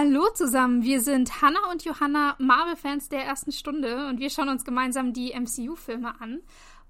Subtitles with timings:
[0.00, 4.64] Hallo zusammen, wir sind Hannah und Johanna, Marvel-Fans der ersten Stunde und wir schauen uns
[4.64, 6.40] gemeinsam die MCU-Filme an.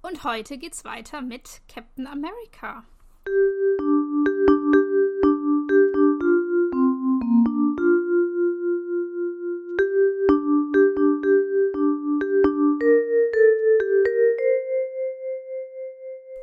[0.02, 2.84] Und heute geht's weiter mit Captain America.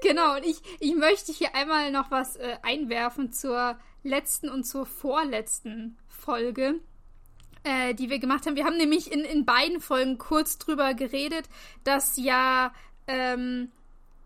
[0.06, 4.86] Genau, und ich, ich möchte hier einmal noch was äh, einwerfen zur letzten und zur
[4.86, 6.80] vorletzten Folge,
[7.64, 8.56] äh, die wir gemacht haben.
[8.56, 11.46] Wir haben nämlich in, in beiden Folgen kurz drüber geredet,
[11.84, 12.72] dass ja
[13.08, 13.72] ähm,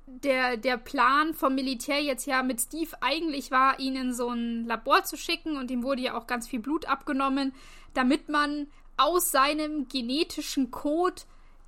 [0.05, 4.65] der, der Plan vom Militär jetzt ja mit Steve eigentlich war, ihn in so ein
[4.65, 7.53] Labor zu schicken und ihm wurde ja auch ganz viel Blut abgenommen,
[7.93, 8.67] damit man
[8.97, 11.21] aus seinem genetischen Code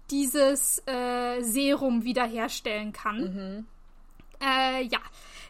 [0.09, 3.21] dieses äh, Serum wiederherstellen kann.
[3.21, 3.67] Mhm.
[4.41, 4.99] Äh, ja,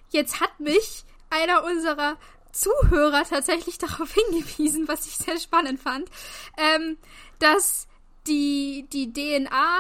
[0.10, 2.18] jetzt hat mich einer unserer
[2.52, 6.10] Zuhörer tatsächlich darauf hingewiesen, was ich sehr spannend fand,
[6.58, 6.98] ähm,
[7.40, 7.88] dass
[8.28, 9.80] die, die DNA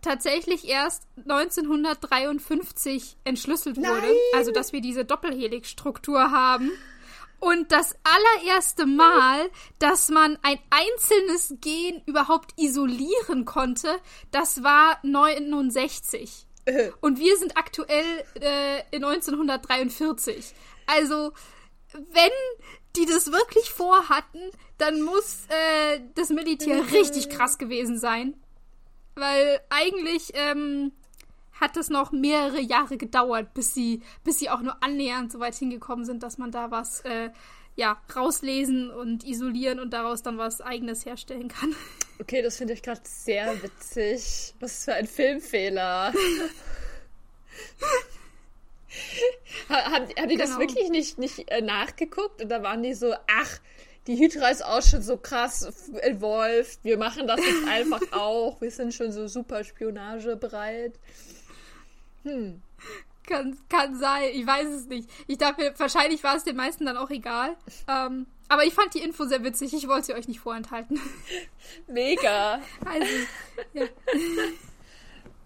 [0.00, 3.88] tatsächlich erst 1953 entschlüsselt wurde.
[3.88, 4.14] Nein.
[4.34, 6.70] Also, dass wir diese Doppelhelix-Struktur haben.
[7.40, 13.88] Und das allererste Mal, dass man ein einzelnes Gen überhaupt isolieren konnte,
[14.30, 16.46] das war 69.
[17.00, 20.54] Und wir sind aktuell äh, in 1943.
[20.86, 21.32] Also,
[21.92, 22.30] wenn
[22.96, 26.88] die das wirklich vorhatten, dann muss äh, das Militär mhm.
[26.92, 28.34] richtig krass gewesen sein.
[29.14, 30.92] Weil eigentlich ähm,
[31.52, 35.54] hat es noch mehrere Jahre gedauert, bis sie, bis sie auch nur annähernd so weit
[35.54, 37.30] hingekommen sind, dass man da was äh,
[37.76, 41.74] ja, rauslesen und isolieren und daraus dann was eigenes herstellen kann.
[42.20, 44.54] Okay, das finde ich gerade sehr witzig.
[44.60, 46.12] Was für ein Filmfehler.
[49.68, 50.38] haben, haben die genau.
[50.38, 52.42] das wirklich nicht, nicht äh, nachgeguckt?
[52.42, 53.58] Und da waren die so, ach,
[54.06, 56.78] die Hydra ist auch schon so krass evolved.
[56.82, 58.60] Wir machen das jetzt einfach auch.
[58.60, 60.94] Wir sind schon so super spionagebereit.
[62.22, 62.62] Hm.
[63.26, 65.08] Kann, kann sein, ich weiß es nicht.
[65.26, 67.56] Ich dachte, wahrscheinlich war es den meisten dann auch egal.
[67.88, 69.72] Ähm, aber ich fand die Info sehr witzig.
[69.74, 71.00] Ich wollte sie euch nicht vorenthalten.
[71.86, 72.60] Mega.
[72.84, 73.12] Also,
[73.72, 73.86] ja.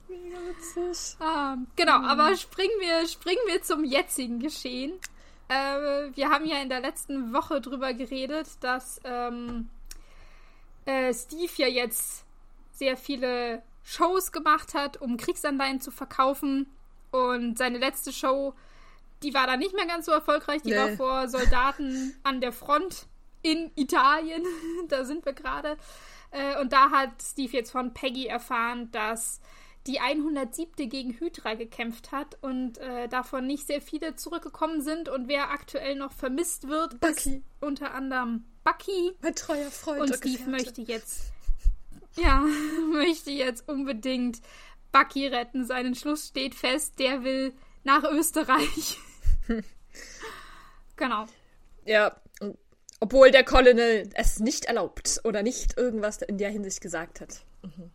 [0.08, 1.16] Mega witzig.
[1.20, 2.04] Ähm, genau, mhm.
[2.04, 4.92] aber springen wir, springen wir zum jetzigen Geschehen.
[5.48, 9.68] Äh, wir haben ja in der letzten Woche drüber geredet, dass ähm,
[10.84, 12.24] äh, Steve ja jetzt
[12.72, 16.66] sehr viele Shows gemacht hat, um Kriegsanleihen zu verkaufen
[17.10, 18.54] und seine letzte Show,
[19.22, 20.62] die war dann nicht mehr ganz so erfolgreich.
[20.62, 20.76] Die nee.
[20.76, 23.06] war vor Soldaten an der Front
[23.42, 24.44] in Italien.
[24.88, 25.76] da sind wir gerade.
[26.30, 29.40] Äh, und da hat Steve jetzt von Peggy erfahren, dass
[29.86, 30.88] die 107.
[30.88, 35.08] gegen Hydra gekämpft hat und äh, davon nicht sehr viele zurückgekommen sind.
[35.08, 37.36] Und wer aktuell noch vermisst wird, Bucky.
[37.36, 39.12] ist unter anderem Bucky.
[39.22, 40.02] Mein treuer Freund.
[40.02, 40.50] Und Steve Gefährte.
[40.50, 41.32] möchte jetzt,
[42.16, 42.44] ja,
[42.92, 44.42] möchte jetzt unbedingt
[44.92, 45.64] Bucky retten.
[45.64, 47.54] Sein Entschluss steht fest, der will
[47.84, 48.98] nach Österreich.
[50.96, 51.26] Genau.
[51.84, 52.16] Ja,
[53.00, 57.44] obwohl der Colonel es nicht erlaubt oder nicht irgendwas in der Hinsicht gesagt hat.
[57.62, 57.90] Mhm.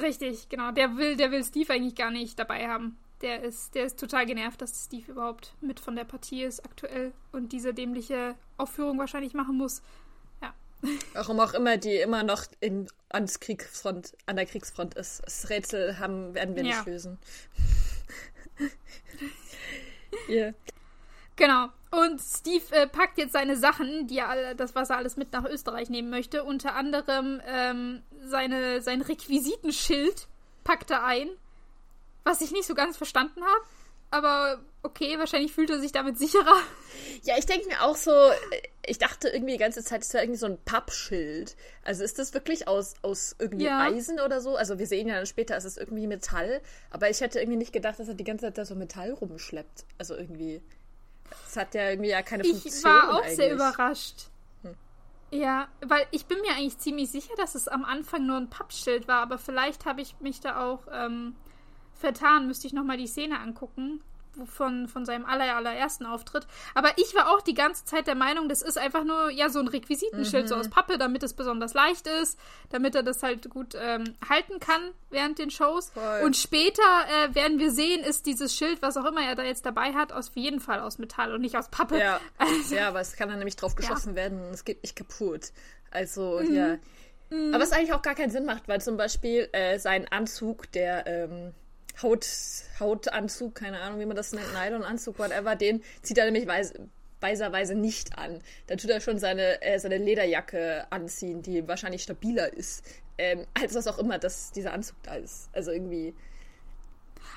[0.00, 0.72] Richtig, genau.
[0.72, 2.98] Der will, der will Steve eigentlich gar nicht dabei haben.
[3.22, 7.12] Der ist, der ist total genervt, dass Steve überhaupt mit von der Partie ist aktuell
[7.32, 9.82] und diese dämliche Aufführung wahrscheinlich machen muss.
[11.14, 15.22] Warum auch immer die immer noch in, ans Kriegsfront, an der Kriegsfront ist.
[15.24, 16.76] Das Rätsel haben, werden wir ja.
[16.76, 17.18] nicht lösen.
[20.28, 20.52] yeah.
[21.36, 21.68] Genau.
[21.90, 25.44] Und Steve äh, packt jetzt seine Sachen, die er das, was er alles mit nach
[25.44, 26.44] Österreich nehmen möchte.
[26.44, 30.26] Unter anderem ähm, seine, sein Requisitenschild
[30.64, 31.28] packt er ein.
[32.24, 33.64] Was ich nicht so ganz verstanden habe.
[34.16, 36.56] Aber okay, wahrscheinlich fühlt er sich damit sicherer.
[37.22, 38.12] Ja, ich denke mir auch so,
[38.86, 41.54] ich dachte irgendwie die ganze Zeit, es wäre irgendwie so ein Pappschild.
[41.84, 43.80] Also ist das wirklich aus, aus irgendwie ja.
[43.80, 44.56] Eisen oder so?
[44.56, 46.62] Also wir sehen ja dann später, es ist irgendwie Metall.
[46.90, 49.84] Aber ich hätte irgendwie nicht gedacht, dass er die ganze Zeit da so Metall rumschleppt.
[49.98, 50.62] Also irgendwie.
[51.46, 52.72] Es hat ja irgendwie ja keine Funktion.
[52.74, 53.36] Ich war auch eigentlich.
[53.36, 54.28] sehr überrascht.
[54.62, 54.74] Hm.
[55.30, 59.08] Ja, weil ich bin mir eigentlich ziemlich sicher, dass es am Anfang nur ein Pappschild
[59.08, 61.34] war, aber vielleicht habe ich mich da auch ähm,
[61.98, 64.00] vertan, müsste ich nochmal die Szene angucken
[64.44, 66.46] von, von seinem aller, allerersten Auftritt.
[66.74, 69.58] Aber ich war auch die ganze Zeit der Meinung, das ist einfach nur ja so
[69.58, 70.48] ein Requisitenschild mhm.
[70.48, 72.38] so aus Pappe, damit es besonders leicht ist,
[72.70, 75.90] damit er das halt gut ähm, halten kann während den Shows.
[75.90, 76.22] Voll.
[76.24, 79.64] Und später äh, werden wir sehen, ist dieses Schild, was auch immer er da jetzt
[79.64, 81.98] dabei hat, aus jeden Fall aus Metall und nicht aus Pappe.
[81.98, 84.16] Ja, also, ja aber es kann dann nämlich drauf geschossen ja.
[84.16, 85.52] werden und es geht nicht kaputt.
[85.90, 86.54] Also, mhm.
[86.54, 86.78] ja.
[87.30, 87.54] Mhm.
[87.54, 91.06] Aber es eigentlich auch gar keinen Sinn macht, weil zum Beispiel äh, sein Anzug, der
[91.06, 91.54] ähm,
[92.02, 92.26] Haut,
[92.78, 96.74] Hautanzug, keine Ahnung, wie man das nennt, Nylonanzug, whatever, den zieht er nämlich weiß,
[97.20, 98.40] weiserweise nicht an.
[98.66, 102.84] Dann tut er schon seine, äh, seine Lederjacke anziehen, die wahrscheinlich stabiler ist,
[103.18, 105.48] ähm, als was auch immer das, dieser Anzug da ist.
[105.52, 106.14] Also irgendwie.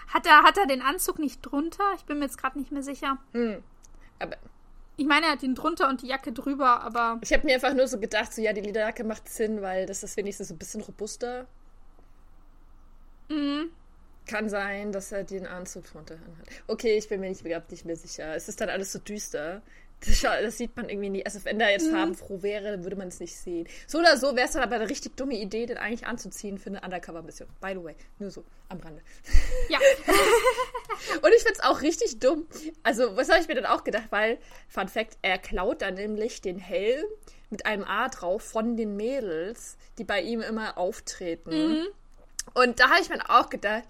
[0.08, 1.84] Hat er, hat er den Anzug nicht drunter?
[1.96, 3.18] Ich bin mir jetzt gerade nicht mehr sicher.
[3.34, 3.64] Hm.
[4.20, 4.36] Aber
[4.98, 7.20] ich meine, er hat ihn drunter und die Jacke drüber, aber.
[7.22, 10.04] Ich habe mir einfach nur so gedacht, so ja, die Lederjacke macht Sinn, weil das
[10.04, 11.48] ist wenigstens so ein bisschen robuster.
[13.30, 13.72] Mhm.
[14.30, 16.48] Kann sein, dass er den Anzug drunter hat.
[16.68, 18.36] Okay, ich bin mir nicht, nicht mehr sicher.
[18.36, 19.64] Es ist dann alles so düster.
[20.06, 21.26] Das, das, sieht man irgendwie nie.
[21.26, 21.96] Also wenn der jetzt mhm.
[21.96, 23.68] farbenfroh wäre, würde man es nicht sehen.
[23.88, 26.70] So oder so wäre es dann aber eine richtig dumme Idee, den eigentlich anzuziehen für
[26.70, 27.50] eine Undercover-Mission.
[27.60, 29.02] By the way, nur so am Rande.
[29.68, 29.80] Ja.
[31.22, 32.46] Und ich finde es auch richtig dumm.
[32.84, 34.38] Also was habe ich mir dann auch gedacht, weil,
[34.68, 37.04] Fun Fact, er klaut dann nämlich den Helm
[37.50, 41.50] mit einem A drauf von den Mädels, die bei ihm immer auftreten.
[41.50, 41.88] Mhm.
[42.54, 43.84] Und da habe ich mir auch gedacht,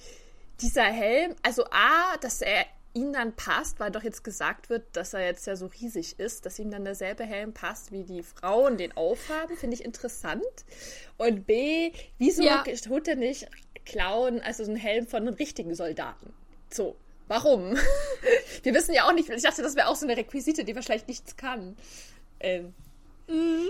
[0.61, 5.13] dieser Helm, also A, dass er ihm dann passt, weil doch jetzt gesagt wird, dass
[5.13, 8.77] er jetzt ja so riesig ist, dass ihm dann derselbe Helm passt, wie die Frauen
[8.77, 10.43] den aufhaben, finde ich interessant.
[11.17, 12.63] Und B, wieso ja.
[12.63, 13.47] tut er nicht
[13.85, 16.33] klauen, also so einen Helm von einem richtigen Soldaten?
[16.69, 16.95] So,
[17.27, 17.77] warum?
[18.63, 21.07] Wir wissen ja auch nicht, ich dachte, das wäre auch so eine Requisite, die wahrscheinlich
[21.07, 21.77] nichts kann.
[22.39, 22.73] Ähm,
[23.27, 23.69] mhm.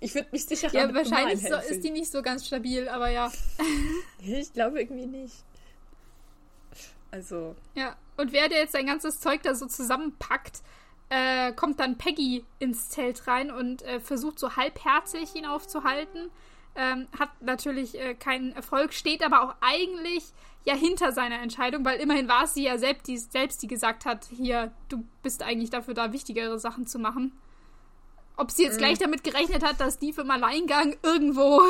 [0.00, 3.30] Ich würde mich sicher Ja, wahrscheinlich so, ist die nicht so ganz stabil, aber ja.
[4.24, 5.44] ich glaube irgendwie nicht.
[7.10, 7.56] Also.
[7.74, 10.62] Ja, und wer der jetzt sein ganzes Zeug da so zusammenpackt,
[11.08, 16.30] äh, kommt dann Peggy ins Zelt rein und äh, versucht so halbherzig ihn aufzuhalten.
[16.76, 20.32] Ähm, hat natürlich äh, keinen Erfolg, steht aber auch eigentlich
[20.64, 24.04] ja hinter seiner Entscheidung, weil immerhin war es sie ja selbst die, selbst, die gesagt
[24.04, 27.32] hat, hier, du bist eigentlich dafür da, wichtigere Sachen zu machen.
[28.36, 29.04] Ob sie jetzt gleich mhm.
[29.04, 31.60] damit gerechnet hat, dass die im Alleingang irgendwo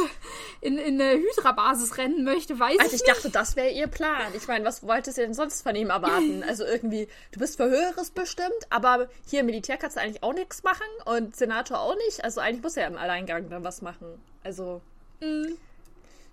[0.61, 4.33] in, in eine Hydra-Basis rennen möchte, weiß also ich, ich dachte, das wäre ihr Plan.
[4.35, 6.45] Ich meine, was wolltest du denn sonst von ihm erwarten?
[6.51, 10.33] Also irgendwie, du bist für Höheres bestimmt, aber hier im Militär kannst du eigentlich auch
[10.33, 12.25] nichts machen und Senator auch nicht.
[12.25, 14.21] Also eigentlich muss er im Alleingang dann was machen.
[14.43, 14.81] Also.
[15.21, 15.57] Mhm.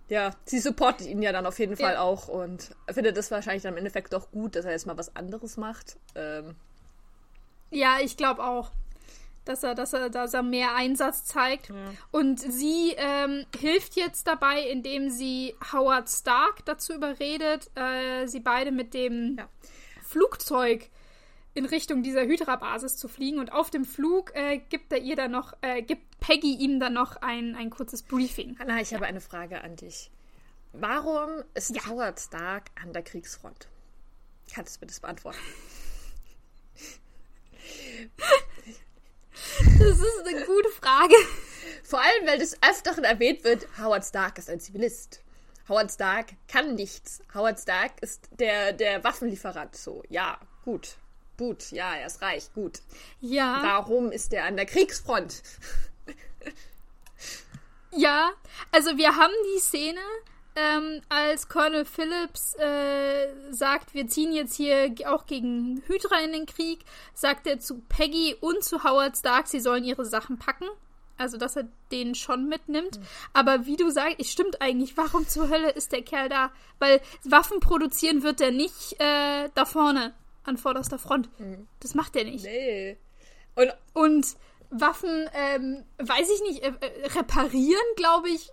[0.09, 2.01] Ja, sie supportet ihn ja dann auf jeden Fall ja.
[2.01, 5.15] auch und findet es wahrscheinlich dann im Endeffekt doch gut, dass er jetzt mal was
[5.15, 5.97] anderes macht.
[6.15, 6.55] Ähm.
[7.69, 8.71] Ja, ich glaube auch
[9.47, 11.69] dass er, dass er, dass er mehr Einsatz zeigt.
[11.69, 11.75] Ja.
[12.11, 18.71] Und sie ähm, hilft jetzt dabei, indem sie Howard Stark dazu überredet, äh, sie beide
[18.71, 19.47] mit dem ja.
[20.03, 20.89] Flugzeug
[21.53, 23.39] in Richtung dieser Hydra-Basis zu fliegen.
[23.39, 26.93] Und auf dem Flug äh, gibt er ihr dann noch, äh, gibt Peggy ihm dann
[26.93, 28.57] noch ein, ein kurzes Briefing.
[28.59, 30.11] Hanna, ich habe eine Frage an dich.
[30.73, 31.85] Warum ist ja.
[31.87, 33.67] Howard Stark an der Kriegsfront?
[34.53, 35.39] Kannst du mir das beantworten?
[39.87, 41.15] Das ist eine gute Frage.
[41.83, 45.21] Vor allem, weil des Öfteren erwähnt wird, Howard Stark ist ein Zivilist.
[45.69, 47.21] Howard Stark kann nichts.
[47.33, 49.77] Howard Stark ist der, der Waffenlieferant.
[49.77, 50.97] So, ja, gut.
[51.37, 52.81] Gut, ja, er ist reich, gut.
[53.21, 53.59] Ja.
[53.63, 55.41] Warum ist er an der Kriegsfront?
[57.91, 58.31] ja,
[58.73, 60.01] also wir haben die Szene,
[60.57, 66.45] ähm, als Colonel Phillips äh, sagt, wir ziehen jetzt hier auch gegen Hydra in den
[66.47, 66.79] Krieg,
[67.13, 70.65] sagt er zu Peggy und zu Howard Stark, sie sollen ihre Sachen packen.
[71.19, 72.99] Also, dass er den schon mitnimmt.
[72.99, 73.05] Mhm.
[73.33, 74.97] Aber wie du sagst, es stimmt eigentlich.
[74.97, 76.51] Warum zur Hölle ist der Kerl da?
[76.77, 80.13] Weil Waffen produzieren wird er nicht äh, da vorne,
[80.43, 81.27] an vorderster Front.
[81.39, 81.67] Mhm.
[81.79, 82.45] Das macht er nicht.
[82.45, 82.97] Nee.
[83.55, 84.27] Und, und
[84.69, 88.51] Waffen, ähm, weiß ich nicht, äh, äh reparieren, glaube ich,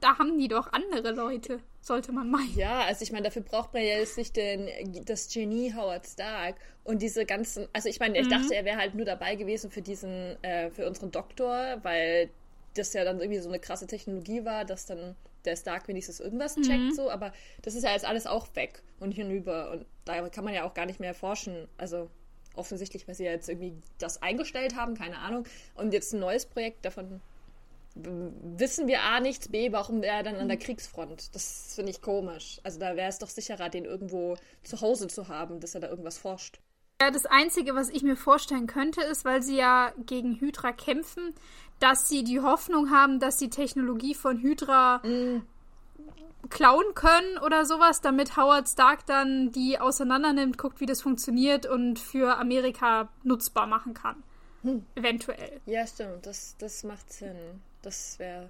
[0.00, 2.56] da haben die doch andere Leute, sollte man meinen.
[2.56, 4.68] Ja, also ich meine, dafür braucht man ja jetzt nicht den,
[5.04, 8.30] das Genie Howard Stark und diese ganzen, also ich meine, ich mhm.
[8.30, 12.30] dachte, er wäre halt nur dabei gewesen für diesen, äh, für unseren Doktor, weil
[12.74, 16.56] das ja dann irgendwie so eine krasse Technologie war, dass dann der Stark wenigstens irgendwas
[16.56, 16.62] mhm.
[16.62, 17.32] checkt, so, aber
[17.62, 20.74] das ist ja jetzt alles auch weg und hinüber und da kann man ja auch
[20.74, 22.10] gar nicht mehr forschen, also
[22.54, 25.44] offensichtlich, weil sie ja jetzt irgendwie das eingestellt haben, keine Ahnung,
[25.74, 27.20] und jetzt ein neues Projekt davon
[27.94, 31.34] wissen wir A nichts, B, warum wäre er dann an der Kriegsfront?
[31.34, 32.60] Das finde ich komisch.
[32.62, 35.88] Also da wäre es doch sicherer, den irgendwo zu Hause zu haben, dass er da
[35.88, 36.60] irgendwas forscht.
[37.00, 41.34] Ja, das Einzige, was ich mir vorstellen könnte, ist, weil sie ja gegen Hydra kämpfen,
[41.78, 45.42] dass sie die Hoffnung haben, dass die Technologie von Hydra mm.
[46.50, 52.00] klauen können oder sowas, damit Howard Stark dann die auseinandernimmt, guckt, wie das funktioniert und
[52.00, 54.24] für Amerika nutzbar machen kann.
[54.62, 54.84] Hm.
[54.96, 55.60] Eventuell.
[55.66, 56.26] Ja, stimmt.
[56.26, 57.36] Das, das macht Sinn.
[57.82, 58.48] Das wäre.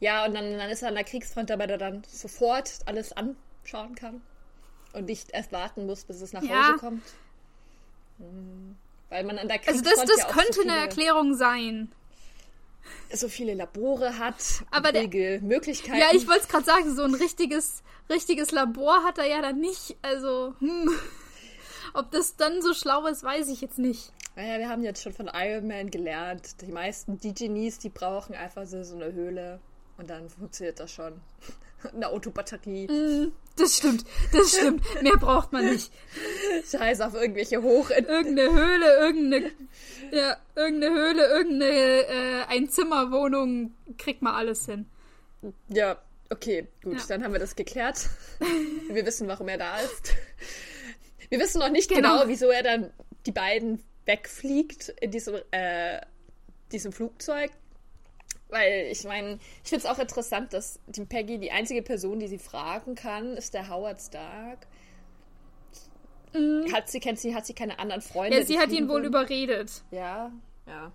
[0.00, 3.94] Ja, und dann, dann ist er an der Kriegsfront, damit er dann sofort alles anschauen
[3.94, 4.20] kann.
[4.92, 6.68] Und nicht erst warten muss, bis es nach ja.
[6.68, 7.04] Hause kommt.
[8.18, 8.76] Hm.
[9.08, 9.86] Weil man an der Kriegsfront.
[9.86, 11.92] Also, das, das ja könnte so eine Erklärung sein.
[13.12, 15.06] So viele Labore hat, aber der,
[15.40, 15.98] Möglichkeiten.
[15.98, 19.60] Ja, ich wollte es gerade sagen, so ein richtiges, richtiges Labor hat er ja dann
[19.60, 19.96] nicht.
[20.02, 20.90] Also, hm.
[21.94, 24.12] Ob das dann so schlau ist, weiß ich jetzt nicht.
[24.34, 26.60] Naja, wir haben jetzt schon von Iron Man gelernt.
[26.62, 29.60] Die meisten die Genies, die brauchen einfach so, so eine Höhle
[29.98, 31.20] und dann funktioniert das schon.
[31.94, 32.86] eine Autobatterie.
[32.86, 34.82] Mm, das stimmt, das stimmt.
[35.02, 35.92] Mehr braucht man nicht.
[36.70, 37.90] Scheiß auf irgendwelche Hoch...
[37.90, 39.50] Irgendeine Höhle, irgendeine...
[40.10, 44.86] Ja, irgendeine Höhle, irgendeine äh, Einzimmerwohnung, kriegt man alles hin.
[45.68, 45.98] Ja,
[46.30, 47.04] okay, gut, ja.
[47.08, 48.08] dann haben wir das geklärt.
[48.88, 50.14] wir wissen, warum er da ist.
[51.28, 52.92] Wir wissen noch nicht genau, genau wieso er dann
[53.26, 56.00] die beiden wegfliegt in diesem, äh,
[56.70, 57.50] diesem Flugzeug.
[58.48, 62.28] Weil ich meine, ich finde es auch interessant, dass die Peggy die einzige Person, die
[62.28, 64.66] sie fragen kann, ist der Howard Stark.
[66.34, 66.72] Mhm.
[66.72, 68.38] Hat sie, kennt sie, hat sie keine anderen Freunde?
[68.38, 69.82] Ja, sie hat ihn wohl überredet.
[69.90, 70.30] Ja,
[70.66, 70.92] ja.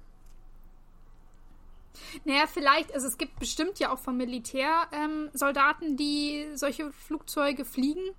[2.25, 7.65] Naja, vielleicht, also es gibt bestimmt ja auch vom Militär ähm, Soldaten, die solche Flugzeuge
[7.65, 8.13] fliegen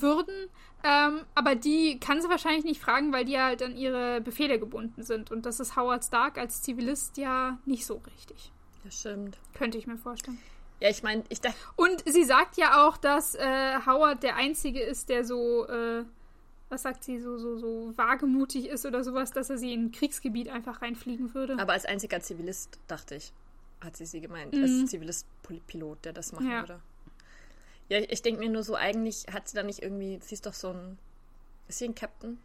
[0.00, 0.34] würden.
[0.84, 5.02] Ähm, aber die kann sie wahrscheinlich nicht fragen, weil die halt an ihre Befehle gebunden
[5.02, 5.30] sind.
[5.30, 8.50] Und das ist Howard Stark als Zivilist ja nicht so richtig.
[8.84, 9.38] Das stimmt.
[9.54, 10.38] Könnte ich mir vorstellen.
[10.80, 11.56] Ja, ich meine, ich dachte.
[11.76, 16.04] Und sie sagt ja auch, dass äh, Howard der Einzige ist, der so, äh,
[16.68, 19.92] was sagt sie, so, so, so wagemutig ist oder sowas, dass er sie in ein
[19.92, 21.56] Kriegsgebiet einfach reinfliegen würde.
[21.60, 23.32] Aber als einziger Zivilist, dachte ich,
[23.80, 24.52] hat sie sie gemeint.
[24.54, 24.62] Mhm.
[24.62, 26.62] Als Zivilist-Pilot, der das machen ja.
[26.62, 26.80] würde.
[27.92, 30.54] Ja, ich, denke mir nur so, eigentlich hat sie da nicht irgendwie, sie ist doch
[30.54, 30.98] so ein.
[31.68, 32.40] Ist sie ein Captain?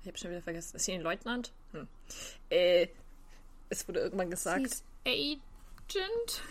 [0.00, 0.76] Ich habe schon wieder vergessen.
[0.76, 1.50] Ist sie ein Leutnant?
[1.72, 1.88] Hm.
[2.50, 2.86] Äh,
[3.68, 4.60] es wurde irgendwann gesagt.
[4.60, 6.42] Sie ist Agent?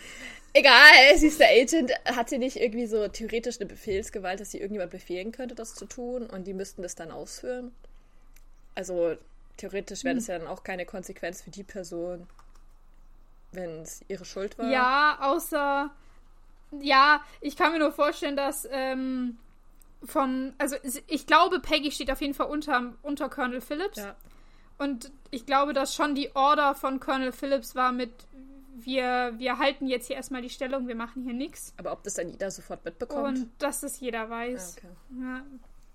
[0.52, 1.94] Egal, sie ist der Agent.
[2.04, 5.86] Hat sie nicht irgendwie so theoretisch eine Befehlsgewalt, dass sie irgendjemand befehlen könnte, das zu
[5.86, 7.74] tun und die müssten das dann ausführen?
[8.76, 9.16] Also
[9.56, 10.34] theoretisch wäre das hm.
[10.34, 12.28] ja dann auch keine Konsequenz für die Person,
[13.54, 14.70] wenn es ihre Schuld war.
[14.70, 15.90] Ja, außer.
[16.72, 19.38] Ja, ich kann mir nur vorstellen, dass ähm,
[20.04, 20.54] vom.
[20.58, 20.76] Also
[21.08, 23.98] ich glaube, Peggy steht auf jeden Fall unter, unter Colonel Phillips.
[23.98, 24.16] Ja.
[24.78, 28.12] Und ich glaube, dass schon die Order von Colonel Phillips war mit,
[28.76, 31.74] wir, wir halten jetzt hier erstmal die Stellung, wir machen hier nichts.
[31.78, 33.40] Aber ob das dann jeder sofort mitbekommt?
[33.40, 34.78] Und dass das jeder weiß.
[34.78, 35.22] Ah, okay.
[35.22, 35.42] Ja,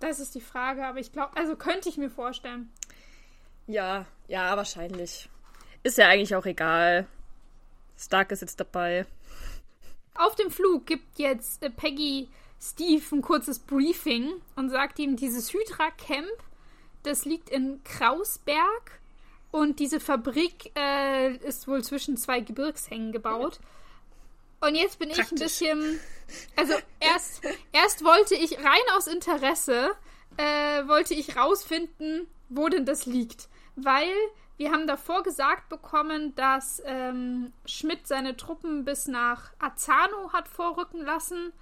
[0.00, 2.71] das ist die Frage, aber ich glaube, also könnte ich mir vorstellen.
[3.66, 5.31] Ja, ja, wahrscheinlich.
[5.83, 7.07] Ist ja eigentlich auch egal.
[7.97, 9.07] Stark ist jetzt dabei.
[10.14, 12.28] Auf dem Flug gibt jetzt äh, Peggy
[12.61, 16.28] Steve ein kurzes Briefing und sagt ihm, dieses Hydra-Camp,
[17.02, 19.00] das liegt in Krausberg
[19.50, 23.61] und diese Fabrik äh, ist wohl zwischen zwei Gebirgshängen gebaut.
[24.61, 25.26] Und jetzt bin Praktisch.
[25.26, 26.00] ich ein bisschen.
[26.56, 27.42] Also erst,
[27.73, 29.90] erst wollte ich rein aus Interesse,
[30.38, 33.49] äh, wollte ich rausfinden, wo denn das liegt.
[33.76, 34.11] Weil
[34.56, 41.02] wir haben davor gesagt bekommen, dass ähm, Schmidt seine Truppen bis nach Azano hat vorrücken
[41.02, 41.52] lassen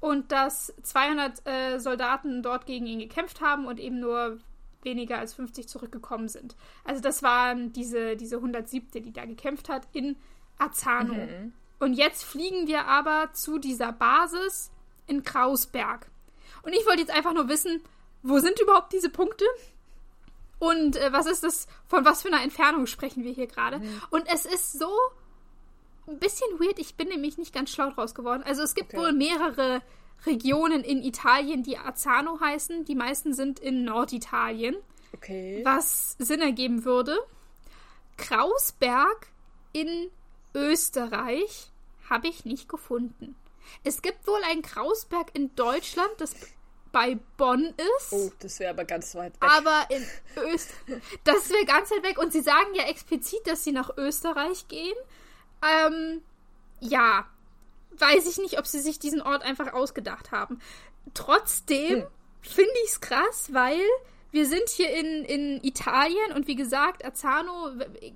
[0.00, 4.38] und dass 200 äh, Soldaten dort gegen ihn gekämpft haben und eben nur
[4.82, 6.56] weniger als 50 zurückgekommen sind.
[6.84, 10.16] Also das waren diese, diese 107, die da gekämpft hat in
[10.58, 11.14] Azano.
[11.14, 11.52] Mhm.
[11.78, 14.72] Und jetzt fliegen wir aber zu dieser Basis
[15.06, 16.10] in Krausberg.
[16.62, 17.80] Und ich wollte jetzt einfach nur wissen,
[18.22, 19.44] wo sind überhaupt diese Punkte?
[20.62, 23.80] Und äh, was ist das, von was für einer Entfernung sprechen wir hier gerade?
[23.80, 24.00] Mhm.
[24.10, 24.92] Und es ist so
[26.06, 28.44] ein bisschen weird, ich bin nämlich nicht ganz schlau draus geworden.
[28.44, 29.02] Also es gibt okay.
[29.02, 29.82] wohl mehrere
[30.24, 32.84] Regionen in Italien, die Azzano heißen.
[32.84, 34.76] Die meisten sind in Norditalien.
[35.14, 35.62] Okay.
[35.64, 37.18] Was Sinn ergeben würde.
[38.16, 39.32] Krausberg
[39.72, 40.12] in
[40.54, 41.72] Österreich
[42.08, 43.34] habe ich nicht gefunden.
[43.82, 46.36] Es gibt wohl ein Krausberg in Deutschland, das
[46.92, 48.12] bei Bonn ist.
[48.12, 49.50] Oh, das wäre aber ganz weit weg.
[49.50, 50.06] Aber in
[50.36, 51.02] Österreich.
[51.24, 52.18] Das wäre ganz weit weg.
[52.18, 54.96] Und sie sagen ja explizit, dass sie nach Österreich gehen.
[55.62, 56.22] Ähm,
[56.80, 57.26] ja,
[57.98, 60.60] weiß ich nicht, ob sie sich diesen Ort einfach ausgedacht haben.
[61.14, 62.06] Trotzdem hm.
[62.42, 63.80] finde ich es krass, weil
[64.30, 67.70] wir sind hier in, in Italien und wie gesagt, Azzano,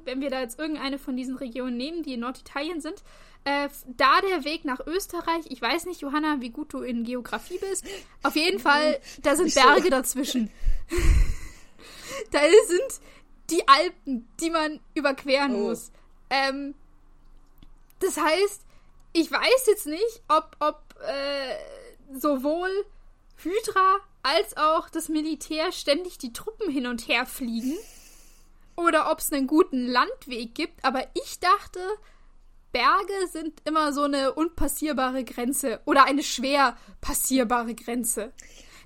[0.05, 3.03] wenn wir da jetzt irgendeine von diesen Regionen nehmen, die in Norditalien sind,
[3.47, 7.59] äh, da der Weg nach Österreich, ich weiß nicht, Johanna, wie gut du in Geografie
[7.59, 7.85] bist,
[8.25, 10.51] auf jeden Fall, da sind Berge dazwischen.
[12.33, 13.01] da sind
[13.51, 15.69] die Alpen, die man überqueren oh.
[15.69, 15.93] muss.
[16.29, 16.75] Ähm,
[18.01, 18.63] das heißt,
[19.13, 22.85] ich weiß jetzt nicht, ob, ob äh, sowohl
[23.37, 27.79] Hydra als auch das Militär ständig die Truppen hin und her fliegen
[28.75, 31.79] oder ob es einen guten Landweg gibt, aber ich dachte,
[32.77, 38.35] Berge sind immer so eine unpassierbare Grenze oder eine schwer passierbare Grenze.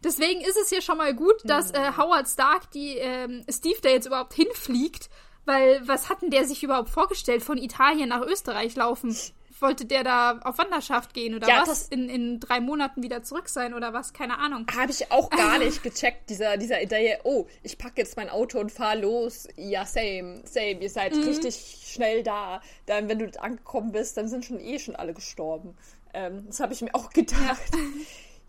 [0.04, 3.88] Deswegen ist es hier schon mal gut, dass äh, Howard Stark die ähm, Steve da
[3.88, 5.11] jetzt überhaupt hinfliegt,
[5.44, 9.16] weil was hat denn der sich überhaupt vorgestellt, von Italien nach Österreich laufen
[9.62, 11.88] wollte der da auf Wanderschaft gehen oder ja, was?
[11.88, 14.12] In, in drei Monaten wieder zurück sein oder was?
[14.12, 14.67] Keine Ahnung.
[14.75, 18.59] Habe ich auch gar nicht gecheckt, dieser, dieser Idee, oh, ich packe jetzt mein Auto
[18.59, 19.49] und fahre los.
[19.57, 20.81] Ja, same, same.
[20.81, 21.23] Ihr seid mhm.
[21.23, 22.61] richtig schnell da.
[22.87, 25.76] Dann, wenn du angekommen bist, dann sind schon eh schon alle gestorben.
[26.12, 27.73] Ähm, das habe ich mir auch gedacht.
[27.73, 27.79] Ja.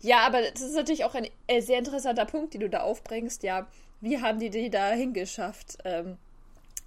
[0.00, 0.26] ja.
[0.26, 3.42] aber das ist natürlich auch ein äh, sehr interessanter Punkt, den du da aufbringst.
[3.42, 3.66] Ja,
[4.00, 5.78] wie haben die die da hingeschafft?
[5.84, 6.16] Ähm,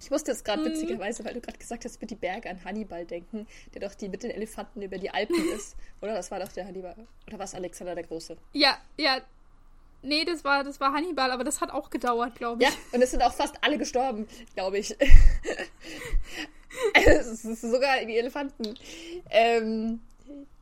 [0.00, 0.66] ich musste jetzt gerade mhm.
[0.66, 4.08] witzigerweise, weil du gerade gesagt hast, mit die Berge an Hannibal denken, der doch die
[4.08, 5.76] mit den Elefanten über die Alpen ist.
[6.00, 6.96] Oder das war doch der Hannibal.
[7.26, 8.36] Oder war es Alexander der Große?
[8.52, 9.20] Ja, ja.
[10.02, 12.68] Nee, das war, das war Hannibal, aber das hat auch gedauert, glaube ich.
[12.68, 14.94] Ja, und es sind auch fast alle gestorben, glaube ich.
[16.94, 18.74] es ist sogar die Elefanten.
[19.30, 20.00] Ähm,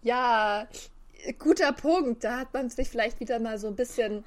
[0.02, 0.68] ja,
[1.38, 2.24] guter Punkt.
[2.24, 4.24] Da hat man sich vielleicht wieder mal so ein bisschen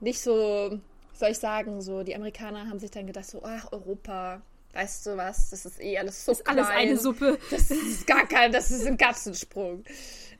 [0.00, 0.80] nicht so
[1.14, 4.42] soll ich sagen, so die Amerikaner haben sich dann gedacht, so, ach, Europa,
[4.72, 6.58] weißt du was, das ist eh alles so ist klein.
[6.58, 7.38] alles eine Suppe.
[7.50, 9.84] Das ist gar kein, das ist ein Katzensprung.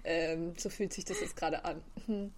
[0.05, 1.83] Ähm, so fühlt sich das jetzt gerade an.
[2.07, 2.33] Mhm.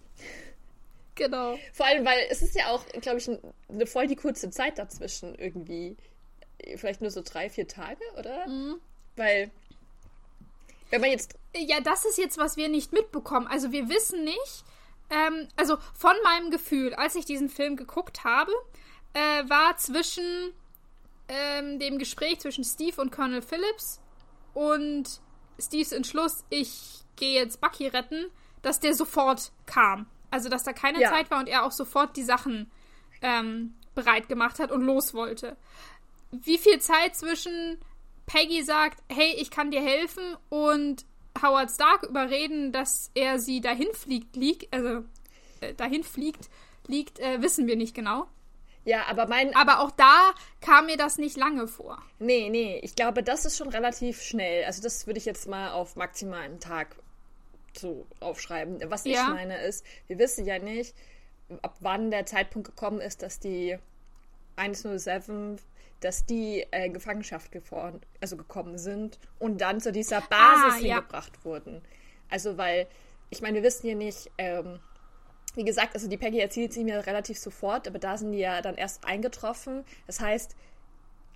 [1.15, 1.57] Genau.
[1.73, 3.29] Vor allem, weil es ist ja auch, glaube ich,
[3.69, 5.95] eine voll die kurze Zeit dazwischen irgendwie.
[6.75, 8.47] Vielleicht nur so drei, vier Tage, oder?
[8.47, 8.75] Mhm.
[9.15, 9.49] Weil,
[10.89, 11.35] wenn man jetzt.
[11.55, 13.47] Ja, das ist jetzt, was wir nicht mitbekommen.
[13.47, 14.65] Also, wir wissen nicht,
[15.09, 18.51] ähm, also von meinem Gefühl, als ich diesen Film geguckt habe,
[19.13, 20.53] äh, war zwischen
[21.27, 23.99] ähm, dem Gespräch zwischen Steve und Colonel Phillips
[24.53, 25.21] und
[25.59, 28.25] Steves Entschluss, ich gehe jetzt Bucky retten,
[28.61, 30.07] dass der sofort kam.
[30.31, 31.09] Also, dass da keine ja.
[31.09, 32.69] Zeit war und er auch sofort die Sachen
[33.21, 35.55] ähm, bereit gemacht hat und los wollte.
[36.31, 37.79] Wie viel Zeit zwischen
[38.25, 41.05] Peggy sagt, hey, ich kann dir helfen und
[41.41, 45.03] Howard Stark überreden, dass er sie dahin fliegt, liegt, also
[45.61, 46.49] äh, dahin fliegt,
[46.87, 48.27] liegt, äh, wissen wir nicht genau.
[48.85, 49.55] Ja, aber mein.
[49.55, 52.01] Aber auch da kam mir das nicht lange vor.
[52.19, 54.63] Nee, nee, ich glaube, das ist schon relativ schnell.
[54.65, 56.95] Also, das würde ich jetzt mal auf maximal einen Tag
[57.75, 58.79] so aufschreiben.
[58.89, 59.23] Was ja.
[59.23, 60.95] ich meine ist, wir wissen ja nicht,
[61.63, 63.77] ab wann der Zeitpunkt gekommen ist, dass die
[64.55, 65.57] 107
[66.05, 70.75] dass die äh, in Gefangenschaft gefahren, also gekommen sind und dann zu dieser Basis ah,
[70.75, 71.45] hingebracht ja.
[71.45, 71.81] wurden.
[72.29, 72.87] Also, weil,
[73.31, 74.79] ich meine, wir wissen ja nicht, ähm,
[75.55, 78.61] wie gesagt, also die Peggy erzählt sie mir relativ sofort, aber da sind die ja
[78.61, 79.83] dann erst eingetroffen.
[80.05, 80.55] Das heißt,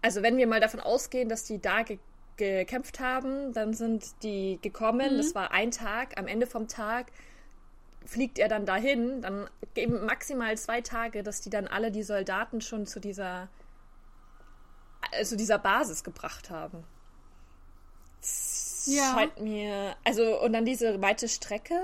[0.04, 1.98] also wenn wir mal davon ausgehen, dass die da ge
[2.38, 5.18] gekämpft haben, dann sind die gekommen, mhm.
[5.18, 7.08] das war ein Tag, am Ende vom Tag
[8.06, 12.62] fliegt er dann dahin, dann geben maximal zwei Tage, dass die dann alle die Soldaten
[12.62, 13.50] schon zu dieser
[15.12, 16.84] also dieser Basis gebracht haben.
[18.22, 19.14] Das ja.
[19.14, 21.80] scheint mir, also und dann diese weite Strecke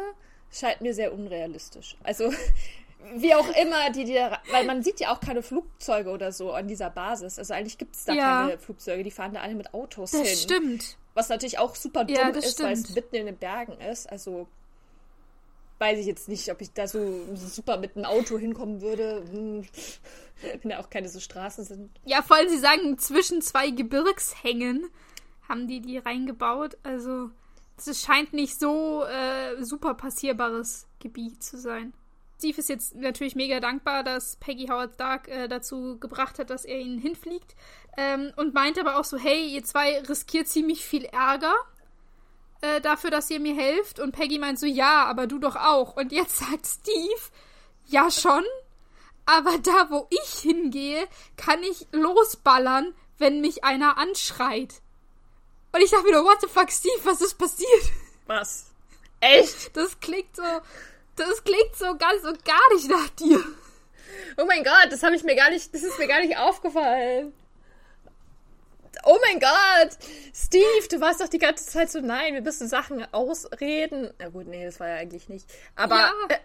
[0.52, 1.98] scheint mir sehr unrealistisch.
[2.04, 2.32] Also
[3.16, 6.68] wie auch immer, die dir, weil man sieht ja auch keine Flugzeuge oder so an
[6.68, 7.38] dieser Basis.
[7.38, 8.42] Also eigentlich gibt es da ja.
[8.48, 10.30] keine Flugzeuge, die fahren da alle mit Autos das hin.
[10.30, 10.98] Das stimmt.
[11.14, 14.10] Was natürlich auch super dumm ja, ist, weil es mitten in den Bergen ist.
[14.10, 14.48] Also
[15.80, 17.00] weiß ich jetzt nicht, ob ich da so
[17.36, 19.24] super mit einem Auto hinkommen würde.
[19.32, 19.66] Hm.
[20.62, 21.92] wenn da auch keine so Straßen sind.
[22.06, 24.90] Ja, vor allem, sie sagen, zwischen zwei Gebirgshängen
[25.48, 26.78] haben die die reingebaut.
[26.84, 27.30] Also,
[27.78, 31.94] es scheint nicht so äh, super passierbares Gebiet zu sein.
[32.38, 36.66] Steve ist jetzt natürlich mega dankbar, dass Peggy Howard Stark äh, dazu gebracht hat, dass
[36.66, 37.56] er ihn hinfliegt.
[37.98, 41.56] Ähm, und meint aber auch so, hey, ihr zwei riskiert ziemlich viel Ärger
[42.62, 44.00] äh, dafür, dass ihr mir helft.
[44.00, 45.96] Und Peggy meint so, ja, aber du doch auch.
[45.96, 47.22] Und jetzt sagt Steve,
[47.86, 48.44] ja schon,
[49.26, 51.08] aber da, wo ich hingehe,
[51.38, 54.82] kann ich losballern, wenn mich einer anschreit.
[55.72, 57.92] Und ich dachte wieder, what the fuck, Steve, was ist passiert?
[58.28, 58.72] Was?
[59.20, 59.76] Echt?
[59.76, 60.44] Das klingt so,
[61.16, 63.44] das klingt so ganz und gar nicht nach dir.
[64.38, 67.34] Oh mein Gott, das habe ich mir gar nicht, das ist mir gar nicht aufgefallen.
[69.04, 69.98] Oh mein Gott!
[70.34, 74.14] Steve, du warst doch die ganze Zeit so, nein, wir müssen Sachen ausreden.
[74.20, 75.48] Na gut, nee, das war ja eigentlich nicht.
[75.76, 75.98] Aber.
[75.98, 76.38] Ja, äh,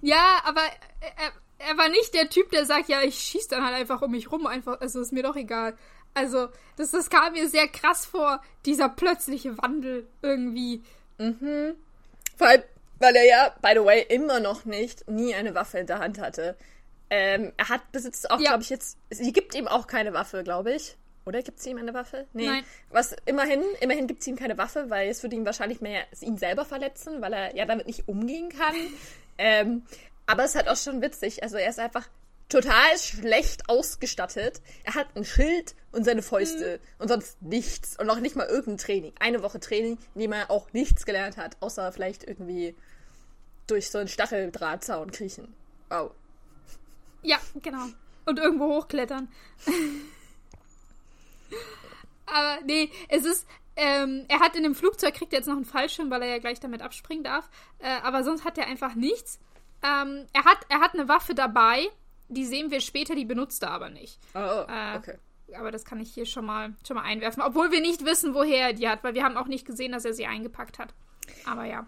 [0.00, 0.62] ja aber
[1.00, 4.10] äh, er war nicht der Typ, der sagt, ja, ich schieß dann halt einfach um
[4.10, 5.76] mich rum, einfach, also ist mir doch egal.
[6.14, 10.82] Also, das, das kam mir sehr krass vor, dieser plötzliche Wandel irgendwie.
[11.18, 11.74] Mhm.
[12.36, 12.62] Vor allem,
[12.98, 16.18] weil er ja, by the way, immer noch nicht nie eine Waffe in der Hand
[16.18, 16.56] hatte.
[17.10, 18.50] Ähm, er hat besitzt auch, ja.
[18.50, 18.98] glaube ich, jetzt.
[19.10, 20.96] Sie gibt ihm auch keine Waffe, glaube ich.
[21.24, 22.26] Oder gibt sie ihm eine Waffe?
[22.32, 22.46] Nee.
[22.46, 22.64] Nein.
[22.90, 26.38] Was immerhin, immerhin gibt sie ihm keine Waffe, weil es würde ihn wahrscheinlich mehr ihn
[26.38, 28.74] selber verletzen, weil er ja damit nicht umgehen kann.
[29.38, 29.82] ähm,
[30.28, 31.42] aber es ist halt auch schon witzig.
[31.42, 32.06] Also er ist einfach
[32.50, 34.60] total schlecht ausgestattet.
[34.84, 37.02] Er hat ein Schild und seine Fäuste mhm.
[37.02, 37.98] und sonst nichts.
[37.98, 39.12] Und auch nicht mal irgendein Training.
[39.18, 42.76] Eine Woche Training, in dem er auch nichts gelernt hat, außer vielleicht irgendwie
[43.66, 45.54] durch so einen Stacheldrahtzaun kriechen.
[45.88, 46.10] Wow.
[47.22, 47.86] Ja, genau.
[48.26, 49.28] Und irgendwo hochklettern.
[52.26, 55.64] Aber nee, es ist, ähm, er hat in dem Flugzeug, kriegt er jetzt noch einen
[55.64, 57.48] Fallschirm, weil er ja gleich damit abspringen darf.
[57.78, 59.38] Äh, aber sonst hat er einfach nichts.
[59.82, 61.88] Ähm, er, hat, er hat eine Waffe dabei,
[62.28, 64.18] die sehen wir später, die benutzt er aber nicht.
[64.34, 65.18] Oh, oh äh, okay.
[65.56, 67.42] Aber das kann ich hier schon mal, schon mal einwerfen.
[67.42, 70.04] Obwohl wir nicht wissen, woher er die hat, weil wir haben auch nicht gesehen, dass
[70.04, 70.92] er sie eingepackt hat.
[71.46, 71.86] Aber ja.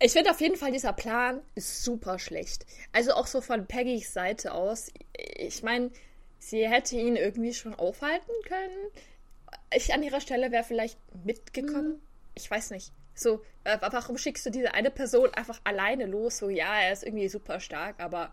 [0.00, 2.66] Ich finde auf jeden Fall, dieser Plan ist super schlecht.
[2.92, 4.92] Also auch so von Peggys Seite aus.
[5.36, 5.90] Ich meine,
[6.38, 8.90] sie hätte ihn irgendwie schon aufhalten können.
[9.74, 11.94] Ich an ihrer Stelle wäre vielleicht mitgekommen.
[11.94, 12.02] Mhm.
[12.34, 12.92] Ich weiß nicht.
[13.20, 16.38] So, äh, warum schickst du diese eine Person einfach alleine los?
[16.38, 18.32] So, ja, er ist irgendwie super stark, aber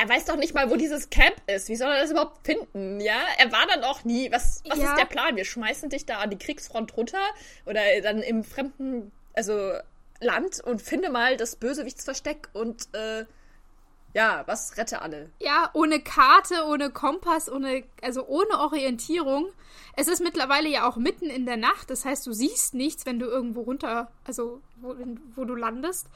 [0.00, 1.68] er weiß doch nicht mal, wo dieses Camp ist.
[1.68, 3.00] Wie soll er das überhaupt finden?
[3.00, 4.30] Ja, er war dann auch nie.
[4.30, 4.90] Was, was ja.
[4.90, 5.36] ist der Plan?
[5.36, 7.22] Wir schmeißen dich da an die Kriegsfront runter
[7.66, 9.72] oder dann im fremden, also
[10.20, 13.24] Land und finde mal das Bösewichtsversteck und äh,
[14.14, 15.30] ja, was rette alle.
[15.40, 19.46] Ja, ohne Karte, ohne Kompass, ohne, also ohne Orientierung.
[19.96, 23.18] Es ist mittlerweile ja auch mitten in der Nacht, das heißt, du siehst nichts, wenn
[23.18, 24.94] du irgendwo runter, also wo,
[25.34, 26.08] wo du landest.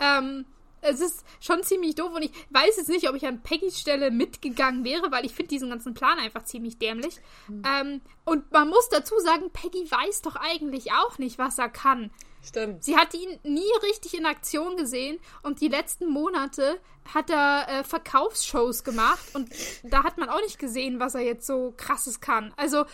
[0.00, 0.44] Ähm,
[0.80, 4.10] es ist schon ziemlich doof und ich weiß jetzt nicht, ob ich an Peggys Stelle
[4.10, 7.16] mitgegangen wäre, weil ich finde diesen ganzen Plan einfach ziemlich dämlich.
[7.48, 7.62] Mhm.
[7.66, 12.10] Ähm, und man muss dazu sagen, Peggy weiß doch eigentlich auch nicht, was er kann.
[12.42, 12.84] Stimmt.
[12.84, 16.80] Sie hat ihn nie richtig in Aktion gesehen und die letzten Monate
[17.12, 19.50] hat er äh, Verkaufsshows gemacht und
[19.82, 22.52] da hat man auch nicht gesehen, was er jetzt so krasses kann.
[22.56, 22.84] Also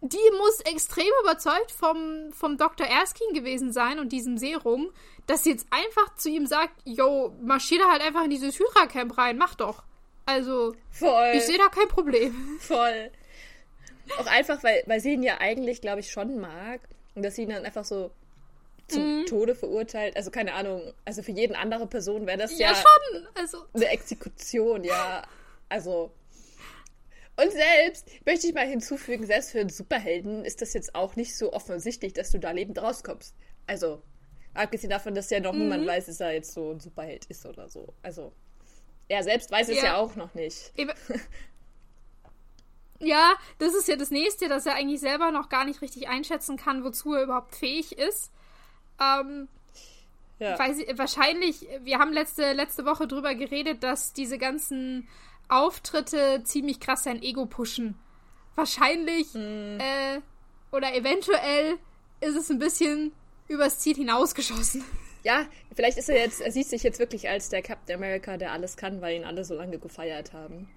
[0.00, 2.86] die muss extrem überzeugt vom, vom Dr.
[2.86, 4.90] Erskine gewesen sein und diesem Serum,
[5.26, 9.16] dass sie jetzt einfach zu ihm sagt, yo, marschier da halt einfach in dieses Hydra-Camp
[9.16, 9.82] rein, mach doch.
[10.24, 11.32] Also, Voll.
[11.34, 12.58] ich sehe da kein Problem.
[12.60, 13.10] Voll.
[14.18, 16.80] Auch einfach, weil, weil sie ihn ja eigentlich, glaube ich, schon mag
[17.14, 18.10] und dass sie ihn dann einfach so
[18.88, 19.26] zum mhm.
[19.26, 20.16] Tode verurteilt.
[20.16, 23.26] Also keine Ahnung, also für jeden andere Person wäre das ja, ja schon.
[23.34, 23.64] Also.
[23.74, 25.22] eine Exekution, ja.
[25.68, 26.12] Also.
[27.38, 31.36] Und selbst, möchte ich mal hinzufügen, selbst für einen Superhelden ist das jetzt auch nicht
[31.36, 33.34] so offensichtlich, dass du da lebend rauskommst.
[33.66, 34.02] Also,
[34.54, 35.60] abgesehen davon, dass ja noch mhm.
[35.60, 37.92] niemand weiß, dass er jetzt so ein Superheld ist oder so.
[38.02, 38.32] Also,
[39.08, 40.72] er selbst weiß es ja, ja auch noch nicht.
[40.76, 40.92] Eben.
[42.98, 46.56] Ja, das ist ja das nächste, dass er eigentlich selber noch gar nicht richtig einschätzen
[46.56, 48.32] kann, wozu er überhaupt fähig ist.
[49.00, 49.48] Ähm,
[50.38, 50.58] ja.
[50.58, 55.08] weiß ich, wahrscheinlich, wir haben letzte, letzte Woche drüber geredet, dass diese ganzen
[55.48, 57.96] Auftritte ziemlich krass sein Ego pushen.
[58.54, 59.78] Wahrscheinlich mhm.
[59.80, 60.20] äh,
[60.72, 61.78] oder eventuell
[62.20, 63.12] ist es ein bisschen
[63.48, 64.84] übers Ziel hinausgeschossen.
[65.22, 68.52] Ja, vielleicht ist er jetzt, er sieht sich jetzt wirklich als der Captain America, der
[68.52, 70.68] alles kann, weil ihn alle so lange gefeiert haben.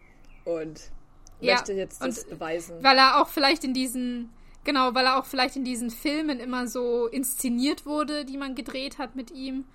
[0.43, 0.91] Und
[1.39, 2.83] ja, möchte jetzt das beweisen.
[2.83, 4.29] Weil er auch vielleicht in diesen
[4.63, 8.97] Genau, weil er auch vielleicht in diesen Filmen immer so inszeniert wurde, die man gedreht
[8.97, 9.65] hat mit ihm.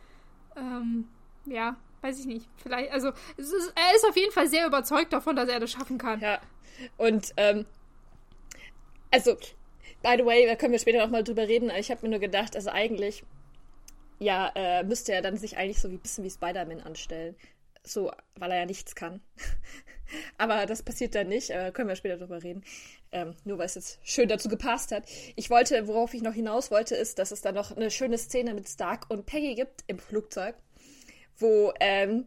[0.56, 1.08] Ähm,
[1.46, 2.46] ja, weiß ich nicht.
[2.56, 5.98] Vielleicht, also ist, er ist auf jeden Fall sehr überzeugt davon, dass er das schaffen
[5.98, 6.20] kann.
[6.20, 6.38] Ja.
[6.96, 7.64] Und, ähm,
[9.10, 9.36] also,
[10.02, 12.56] by the way, da können wir später nochmal drüber reden, ich habe mir nur gedacht,
[12.56, 13.24] also eigentlich,
[14.18, 17.36] ja, äh, müsste er dann sich eigentlich so ein bisschen wie Spider-Man anstellen.
[17.86, 19.20] So, weil er ja nichts kann.
[20.38, 22.64] aber das passiert dann nicht, äh, können wir später drüber reden.
[23.12, 25.04] Ähm, nur weil es jetzt schön dazu gepasst hat.
[25.36, 28.54] Ich wollte, worauf ich noch hinaus wollte, ist, dass es da noch eine schöne Szene
[28.54, 30.56] mit Stark und Peggy gibt im Flugzeug,
[31.38, 32.26] wo ähm,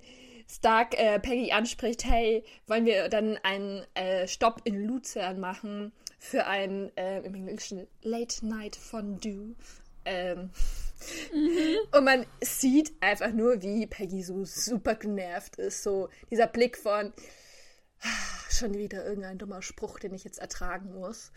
[0.50, 6.46] Stark äh, Peggy anspricht, hey, wollen wir dann einen äh, Stopp in Luzern machen für
[6.46, 9.56] ein äh, im Englischen Late Night Fondue.
[10.06, 10.52] Ähm,
[11.34, 11.78] mhm.
[11.98, 15.84] Und man sieht einfach nur, wie Peggy so super genervt ist.
[15.84, 17.14] So dieser Blick von,
[18.50, 21.32] Schon wieder irgendein dummer Spruch, den ich jetzt ertragen muss.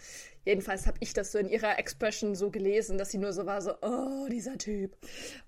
[0.45, 3.63] Jedenfalls habe ich das so in ihrer Expression so gelesen, dass sie nur so war,
[3.63, 4.97] so, oh, dieser Typ.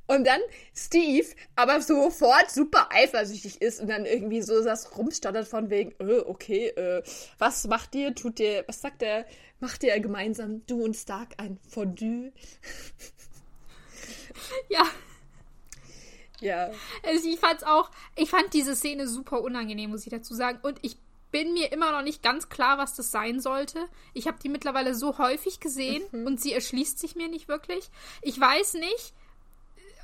[0.07, 0.41] Und dann
[0.75, 6.21] Steve, aber sofort super eifersüchtig ist und dann irgendwie so das rumstottert von wegen, äh,
[6.21, 7.03] okay, äh,
[7.39, 9.27] was macht ihr, tut ihr, was sagt er,
[9.61, 12.33] macht ihr gemeinsam, du und Stark, ein Fondue?
[14.69, 14.85] Ja.
[16.41, 16.71] Ja.
[17.05, 20.59] Also ich fand's auch, ich fand diese Szene super unangenehm, muss ich dazu sagen.
[20.63, 20.97] Und ich
[21.31, 23.89] bin mir immer noch nicht ganz klar, was das sein sollte.
[24.13, 26.27] Ich habe die mittlerweile so häufig gesehen mhm.
[26.27, 27.91] und sie erschließt sich mir nicht wirklich.
[28.21, 29.15] Ich weiß nicht,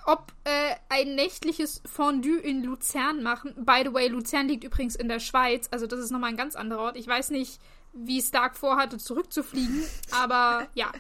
[0.06, 3.54] ob äh, ein nächtliches Fondue in Luzern machen.
[3.56, 6.56] By the way, Luzern liegt übrigens in der Schweiz, also das ist nochmal ein ganz
[6.56, 6.96] anderer Ort.
[6.96, 7.60] Ich weiß nicht,
[7.92, 10.92] wie Stark vorhatte, zurückzufliegen, aber ja,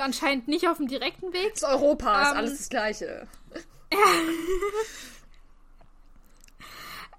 [0.00, 1.54] anscheinend nicht auf dem direkten Weg.
[1.54, 3.26] Das ist Europa, ähm, ist alles das Gleiche.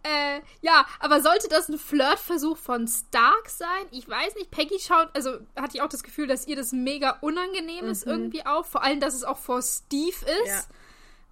[0.04, 3.86] äh, ja, aber sollte das ein Flirtversuch von Stark sein?
[3.92, 4.52] Ich weiß nicht.
[4.52, 8.12] Peggy schaut, also hatte ich auch das Gefühl, dass ihr das mega unangenehm ist mhm.
[8.12, 8.66] irgendwie auch.
[8.66, 10.70] Vor allem, dass es auch vor Steve ist.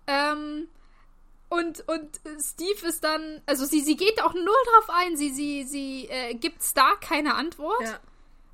[0.08, 0.34] Ja.
[0.34, 0.68] Ähm,
[1.50, 5.16] und, und Steve ist dann, also sie, sie geht auch null drauf ein.
[5.16, 7.82] Sie, sie, sie äh, gibt Stark keine Antwort.
[7.82, 8.00] Ja.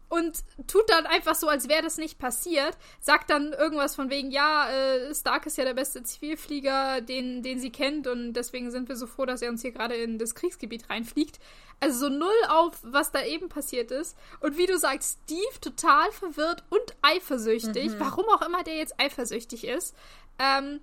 [0.09, 2.77] und tut dann einfach so, als wäre das nicht passiert.
[3.01, 7.59] Sagt dann irgendwas von wegen, ja, äh, Stark ist ja der beste Zivilflieger, den, den
[7.59, 10.35] sie kennt und deswegen sind wir so froh, dass er uns hier gerade in das
[10.35, 11.39] Kriegsgebiet reinfliegt.
[11.79, 14.15] Also so null auf, was da eben passiert ist.
[14.39, 17.89] Und wie du sagst, Steve total verwirrt und eifersüchtig.
[17.89, 17.99] Mhm.
[17.99, 19.95] Warum auch immer der jetzt eifersüchtig ist.
[20.37, 20.79] Ähm,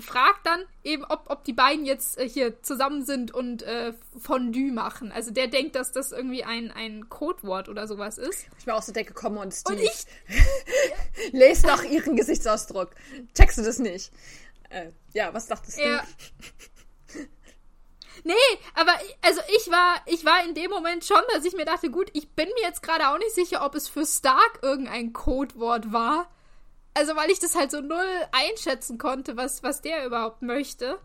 [0.00, 4.72] fragt dann eben, ob, ob die beiden jetzt äh, hier zusammen sind und äh, Fondue
[4.72, 5.12] machen.
[5.12, 8.46] Also der denkt, dass das irgendwie ein, ein Codewort oder sowas ist.
[8.58, 9.76] Ich mir auch so denke, komm und Steve.
[9.76, 11.32] Und ich...
[11.32, 12.90] Lest nach ihren Gesichtsausdruck.
[13.34, 14.10] Checkst du das nicht?
[14.70, 15.82] Äh, ja, was dachtest du?
[15.82, 16.02] Ja.
[18.24, 18.34] Nee,
[18.74, 22.08] aber also ich war, ich war in dem Moment schon, dass ich mir dachte, gut,
[22.12, 26.30] ich bin mir jetzt gerade auch nicht sicher, ob es für Stark irgendein Codewort war.
[26.94, 30.98] Also, weil ich das halt so null einschätzen konnte, was, was der überhaupt möchte.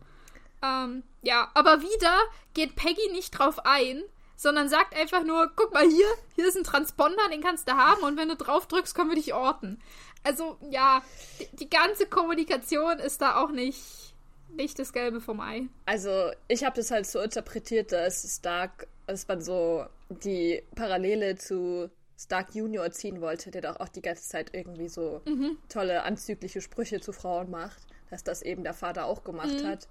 [0.61, 2.17] Ähm, ja, aber wieder
[2.53, 4.03] geht Peggy nicht drauf ein,
[4.35, 8.03] sondern sagt einfach nur, guck mal hier, hier ist ein Transponder, den kannst du haben
[8.03, 9.79] und wenn du drauf drückst, können wir dich orten.
[10.23, 11.01] Also, ja,
[11.39, 14.13] die, die ganze Kommunikation ist da auch nicht,
[14.49, 15.67] nicht das Gelbe vom Ei.
[15.85, 21.89] Also, ich habe das halt so interpretiert, dass Stark, dass man so die Parallele zu
[22.19, 25.57] Stark Junior ziehen wollte, der doch auch die ganze Zeit irgendwie so mhm.
[25.69, 29.67] tolle, anzügliche Sprüche zu Frauen macht, dass das eben der Vater auch gemacht mhm.
[29.67, 29.87] hat.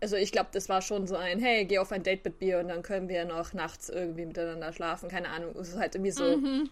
[0.00, 2.60] Also ich glaube, das war schon so ein, hey, geh auf ein Date mit mir
[2.60, 5.08] und dann können wir noch nachts irgendwie miteinander schlafen.
[5.08, 6.36] Keine Ahnung, es ist halt irgendwie so.
[6.36, 6.70] Mhm.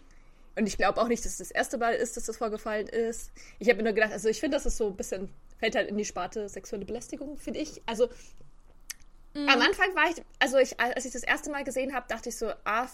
[0.57, 3.33] Und ich glaube auch nicht, dass es das erste Mal ist, dass das vorgefallen ist.
[3.59, 5.29] Ich habe mir nur gedacht, also ich finde, das ist so ein bisschen,
[5.59, 7.83] fällt halt in die Sparte sexuelle Belästigung, finde ich.
[7.87, 8.09] Also
[9.35, 9.49] am mhm.
[9.49, 12.53] Anfang war ich, also ich, als ich das erste Mal gesehen habe, dachte ich so,
[12.65, 12.87] ah,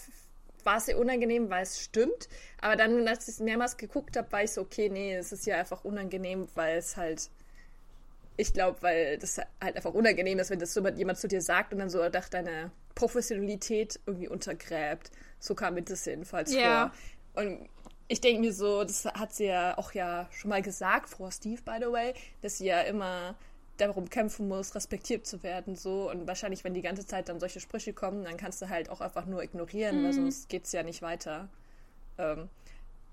[0.65, 2.29] war es sehr unangenehm, weil es stimmt.
[2.61, 5.47] Aber dann, als ich es mehrmals geguckt habe, war ich so, okay, nee, es ist
[5.47, 7.31] ja einfach unangenehm, weil es halt.
[8.37, 11.75] Ich glaube, weil das halt einfach unangenehm ist, wenn das so jemand zu dir sagt
[11.75, 15.11] und dann so dachte, deine Professionalität irgendwie untergräbt.
[15.39, 16.93] So kam mir das jedenfalls yeah.
[17.35, 17.45] vor.
[17.45, 17.69] Und
[18.09, 21.63] ich denke mir so, das hat sie ja auch ja schon mal gesagt, vor Steve,
[21.63, 23.37] by the way, dass sie ja immer
[23.81, 25.77] darum kämpfen muss, respektiert zu werden.
[25.77, 26.11] So.
[26.11, 29.01] Und wahrscheinlich, wenn die ganze Zeit dann solche Sprüche kommen, dann kannst du halt auch
[29.01, 30.05] einfach nur ignorieren, mhm.
[30.05, 31.49] weil sonst geht es ja nicht weiter.
[32.19, 32.49] Ähm,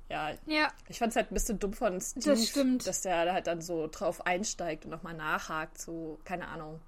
[0.09, 2.37] ja, ja, ich fand es halt ein bisschen dumm von Steve,
[2.77, 6.79] das dass der da halt dann so drauf einsteigt und nochmal nachhakt, so, keine Ahnung.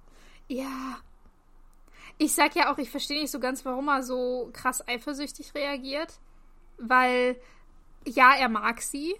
[0.48, 0.98] Ja.
[2.16, 6.18] Ich sag ja auch, ich verstehe nicht so ganz, warum er so krass eifersüchtig reagiert.
[6.78, 7.36] Weil,
[8.06, 9.14] ja, er mag sie,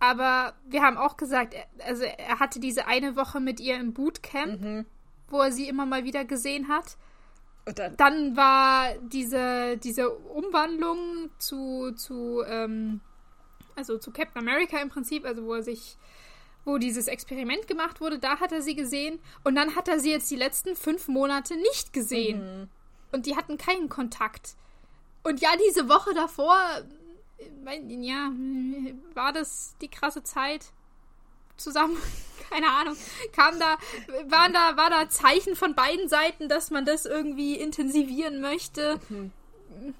[0.00, 4.60] aber wir haben auch gesagt, also er hatte diese eine Woche mit ihr im Bootcamp,
[4.60, 4.86] mhm.
[5.28, 6.96] wo er sie immer mal wieder gesehen hat.
[7.64, 13.02] Dann, dann, war diese, diese Umwandlung zu, zu ähm,
[13.78, 15.96] also zu Captain America im Prinzip, also wo er sich,
[16.64, 20.10] wo dieses Experiment gemacht wurde, da hat er sie gesehen und dann hat er sie
[20.10, 22.40] jetzt die letzten fünf Monate nicht gesehen.
[22.60, 22.68] Mhm.
[23.12, 24.54] Und die hatten keinen Kontakt.
[25.22, 26.56] Und ja, diese Woche davor
[27.88, 28.32] ja,
[29.14, 30.66] war das die krasse Zeit
[31.56, 31.96] zusammen?
[32.50, 32.96] Keine Ahnung.
[33.32, 33.76] Kam da,
[34.28, 38.98] waren da, war da Zeichen von beiden Seiten, dass man das irgendwie intensivieren möchte?
[39.08, 39.32] Mhm.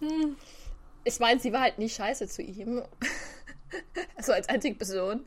[0.01, 0.37] Mhm.
[1.05, 2.83] Ich meine, sie war halt nicht scheiße zu ihm.
[4.17, 5.25] also als einzige Person.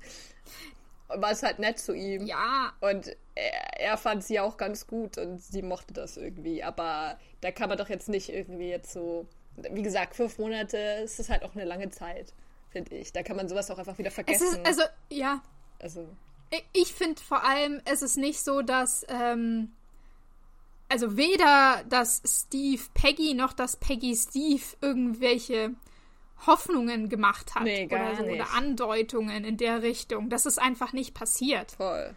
[1.08, 2.26] War es halt nett zu ihm.
[2.26, 2.74] Ja.
[2.80, 6.64] Und er, er, fand sie auch ganz gut und sie mochte das irgendwie.
[6.64, 11.20] Aber da kann man doch jetzt nicht irgendwie jetzt so wie gesagt, fünf Monate ist
[11.20, 12.34] es halt auch eine lange Zeit,
[12.70, 13.12] finde ich.
[13.12, 14.48] Da kann man sowas auch einfach wieder vergessen.
[14.48, 15.42] Ist, also, ja.
[15.80, 16.08] Also.
[16.74, 19.72] Ich finde vor allem, es ist nicht so, dass, ähm,
[20.90, 25.74] also weder, dass Steve Peggy noch dass Peggy Steve irgendwelche
[26.46, 30.30] Hoffnungen gemacht hat nee, oder, so, oder Andeutungen in der Richtung.
[30.30, 31.72] Das ist einfach nicht passiert.
[31.74, 32.14] Voll.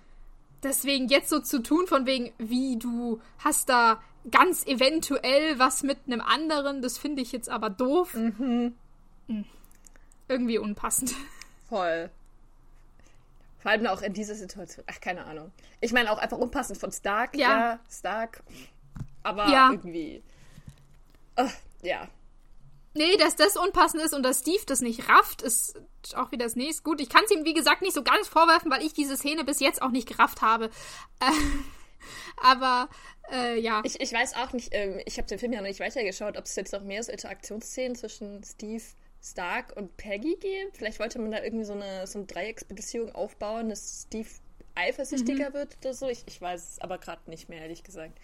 [0.63, 5.99] Deswegen jetzt so zu tun, von wegen, wie du hast da ganz eventuell was mit
[6.07, 8.15] einem anderen, das finde ich jetzt aber doof.
[8.15, 8.75] Mhm.
[9.27, 9.45] Hm.
[10.29, 11.15] Irgendwie unpassend.
[11.69, 12.11] Voll.
[13.59, 14.85] Vor allem auch in dieser Situation.
[14.91, 15.51] Ach, keine Ahnung.
[15.81, 17.37] Ich meine auch einfach unpassend von Stark.
[17.37, 18.43] Ja, ja Stark.
[19.23, 19.71] Aber ja.
[19.71, 20.23] irgendwie.
[21.37, 21.49] Oh,
[21.83, 22.09] ja.
[22.93, 25.81] Nee, dass das unpassend ist und dass Steve das nicht rafft, ist
[26.15, 26.83] auch wieder das nächste.
[26.83, 29.45] Gut, ich kann es ihm, wie gesagt, nicht so ganz vorwerfen, weil ich diese Szene
[29.45, 30.67] bis jetzt auch nicht gerafft habe.
[31.21, 31.33] Äh,
[32.37, 32.89] aber
[33.33, 33.83] äh, ja.
[33.85, 36.45] Ich, ich weiß auch nicht, ähm, ich habe den Film ja noch nicht weitergeschaut, ob
[36.45, 38.83] es jetzt noch mehr so Interaktionsszenen zwischen Steve
[39.23, 40.77] Stark und Peggy gibt.
[40.77, 44.29] Vielleicht wollte man da irgendwie so eine, so eine Dreiecksbeziehung aufbauen, dass Steve
[44.75, 45.55] eifersüchtiger mhm.
[45.55, 46.09] wird oder so.
[46.09, 48.19] Ich, ich weiß es aber gerade nicht mehr, ehrlich gesagt.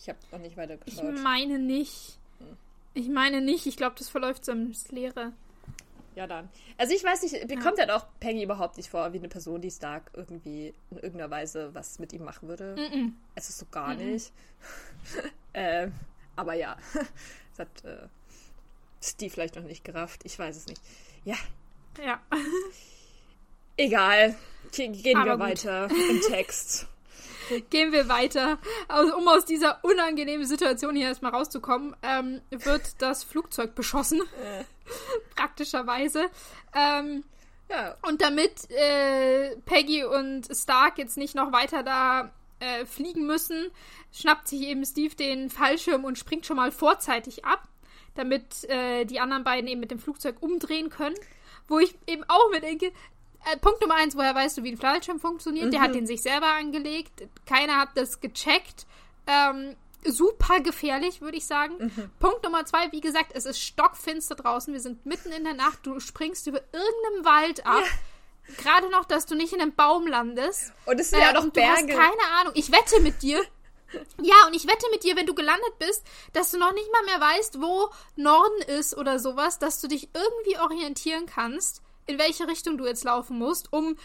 [0.00, 1.14] Ich habe noch nicht weitergeschaut.
[1.14, 2.18] Ich meine nicht.
[2.38, 2.56] Hm.
[2.94, 3.66] Ich meine nicht.
[3.66, 5.32] Ich glaube, das verläuft so ins Leere.
[6.16, 6.48] Ja, dann.
[6.78, 7.60] Also ich weiß nicht, mir ja.
[7.60, 11.30] kommt halt auch Peggy überhaupt nicht vor wie eine Person, die Stark irgendwie in irgendeiner
[11.30, 12.74] Weise was mit ihm machen würde.
[12.74, 13.12] Mm -mm.
[13.34, 14.32] Es ist so gar mm nicht.
[15.52, 15.88] äh,
[16.34, 18.08] aber ja, das hat äh,
[19.02, 20.22] Steve vielleicht noch nicht gerafft.
[20.24, 20.80] Ich weiß es nicht.
[21.24, 21.36] Ja.
[22.02, 22.18] Ja.
[23.76, 24.34] Egal.
[24.72, 25.40] Gehen Aber wir gut.
[25.40, 26.86] weiter im Text.
[27.70, 28.58] Gehen wir weiter.
[28.88, 34.22] Also, um aus dieser unangenehmen Situation hier erstmal rauszukommen, ähm, wird das Flugzeug beschossen.
[35.36, 36.26] Praktischerweise.
[36.74, 37.24] Ähm,
[37.68, 37.96] Ja.
[38.02, 43.70] und damit äh, Peggy und Stark jetzt nicht noch weiter da äh, fliegen müssen,
[44.12, 47.68] schnappt sich eben Steve den Fallschirm und springt schon mal vorzeitig ab,
[48.14, 51.16] damit äh, die anderen beiden eben mit dem Flugzeug umdrehen können.
[51.68, 54.76] Wo ich eben auch mir denke, äh, Punkt Nummer eins, woher weißt du, wie ein
[54.78, 55.72] Fallschirm funktioniert?
[55.72, 57.26] Der hat den sich selber angelegt.
[57.46, 58.86] Keiner hat das gecheckt.
[59.26, 59.74] Ähm,
[60.12, 62.10] super gefährlich, würde ich sagen.
[62.20, 64.72] Punkt Nummer zwei, wie gesagt, es ist stockfinster draußen.
[64.72, 65.80] Wir sind mitten in der Nacht.
[65.84, 67.82] Du springst über irgendeinem Wald ab.
[68.58, 70.72] Gerade noch, dass du nicht in einem Baum landest.
[70.86, 72.00] Und es sind ja Äh, noch und du hast Berge.
[72.00, 72.52] keine Ahnung.
[72.56, 73.42] Ich wette mit dir.
[74.20, 77.04] Ja, und ich wette mit dir, wenn du gelandet bist, dass du noch nicht mal
[77.04, 82.48] mehr weißt, wo Norden ist oder sowas, dass du dich irgendwie orientieren kannst, in welche
[82.48, 83.96] Richtung du jetzt laufen musst, um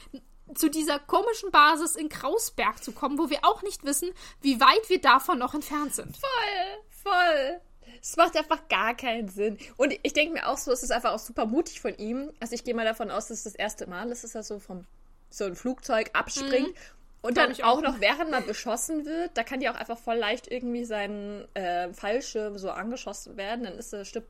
[0.56, 4.10] zu dieser komischen Basis in Krausberg zu kommen, wo wir auch nicht wissen,
[4.42, 6.16] wie weit wir davon noch entfernt sind.
[6.18, 7.62] Voll, voll.
[8.02, 9.58] Es macht einfach gar keinen Sinn.
[9.78, 12.32] Und ich denke mir auch so, es ist einfach auch super mutig von ihm.
[12.40, 14.60] Also ich gehe mal davon aus, dass es das erste Mal ist, dass er so
[14.60, 14.86] vom
[15.30, 16.76] so ein Flugzeug abspringt.
[17.22, 17.78] Und Glaub dann auch.
[17.78, 17.82] auch.
[17.82, 21.94] noch während man beschossen wird, da kann ja auch einfach voll leicht irgendwie sein äh,
[21.94, 23.64] Fallschirm so angeschossen werden.
[23.64, 24.28] Dann ist er stirbt,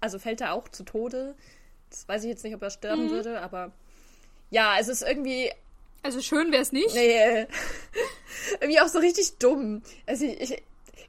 [0.00, 1.34] also fällt er auch zu Tode.
[1.88, 3.72] Das weiß ich jetzt nicht, ob er sterben würde, aber
[4.50, 5.50] ja, es ist irgendwie
[6.02, 6.94] Also schön wäre es nicht.
[6.94, 7.46] Nee.
[8.60, 9.82] Irgendwie auch so richtig dumm.
[10.06, 10.62] Also ich, ich,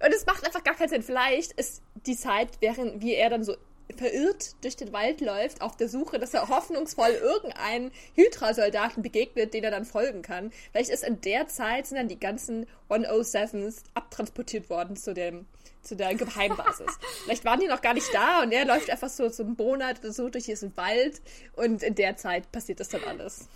[0.03, 1.03] und es macht einfach gar keinen Sinn.
[1.03, 3.55] Vielleicht ist die Zeit, während wie er dann so
[3.95, 9.63] verirrt durch den Wald läuft, auf der Suche, dass er hoffnungsvoll irgendeinen Hydra-Soldaten begegnet, den
[9.63, 10.51] er dann folgen kann.
[10.71, 15.45] Vielleicht ist in der Zeit sind dann die ganzen 107s abtransportiert worden zu dem
[15.87, 16.87] zu der Geheimbasis.
[17.23, 20.11] Vielleicht waren die noch gar nicht da und er läuft einfach so einen Monat oder
[20.11, 21.21] so durch diesen Wald
[21.55, 23.47] und in der Zeit passiert das dann alles.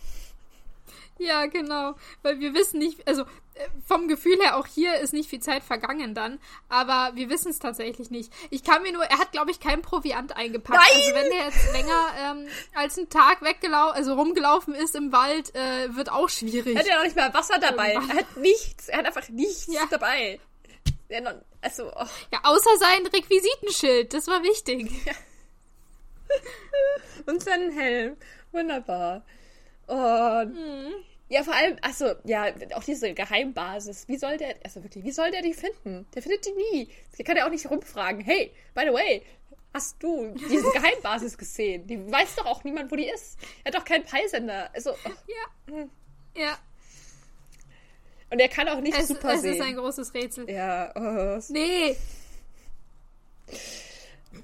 [1.17, 1.94] Ja, genau.
[2.24, 5.63] Weil wir wissen nicht, also äh, vom Gefühl her, auch hier ist nicht viel Zeit
[5.63, 8.34] vergangen dann, aber wir wissen es tatsächlich nicht.
[8.50, 10.80] Ich kann mir nur, er hat, glaube ich, kein Proviant eingepackt.
[10.80, 11.00] Nein!
[11.04, 15.54] Also wenn der jetzt länger ähm, als einen Tag weggelaufen, also rumgelaufen ist im Wald,
[15.54, 16.74] äh, wird auch schwierig.
[16.76, 17.94] Er hat ja noch nicht mal Wasser dabei.
[17.94, 18.17] Irgendwann.
[18.17, 18.88] Er hat nichts.
[18.89, 19.82] Er hat einfach nichts Ja.
[19.91, 20.39] dabei.
[21.62, 22.06] Also, oh.
[22.32, 24.89] Ja, außer sein Requisitenschild, das war wichtig.
[27.26, 28.17] Und seinen Helm.
[28.52, 29.24] Wunderbar.
[29.88, 30.93] Und, Mhm.
[31.30, 32.45] ja, vor allem, also, ja,
[32.76, 34.08] auch diese Geheimbasis.
[34.08, 36.08] Wie soll der, also wirklich, wie soll der die finden?
[36.13, 36.89] Der findet die nie.
[37.17, 38.21] Der kann ja auch nicht rumfragen.
[38.21, 39.24] Hey, by the way,
[39.74, 41.88] hast du diese Geheimbasis gesehen?
[41.88, 43.38] Die weiß doch auch niemand, wo die ist.
[43.63, 44.69] Er hat doch keinen Peilsender.
[44.74, 45.10] Also, oh.
[45.28, 45.88] Ja.
[46.34, 46.58] Ja,
[48.32, 49.54] und er kann auch nicht es, super es sehen.
[49.56, 50.50] ist ein großes Rätsel.
[50.50, 51.41] ja, oh.
[51.50, 51.96] Nee.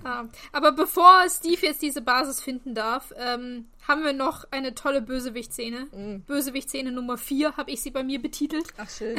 [0.04, 5.02] Ah, aber bevor Steve jetzt diese Basis finden darf, ähm, haben wir noch eine tolle
[5.02, 5.88] Bösewicht-Szene.
[5.92, 6.22] Mhm.
[6.24, 8.68] Bösewicht-Szene Nummer 4 habe ich sie bei mir betitelt.
[8.78, 9.18] Ach, schön.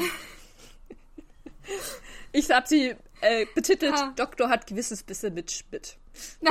[2.32, 4.12] Ich habe sie äh, betitelt, Ah.
[4.16, 5.96] Doktor hat gewisses bisschen mit Schmidt.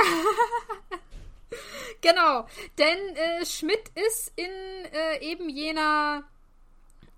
[2.00, 6.22] Genau, denn äh, Schmidt ist in äh, eben jener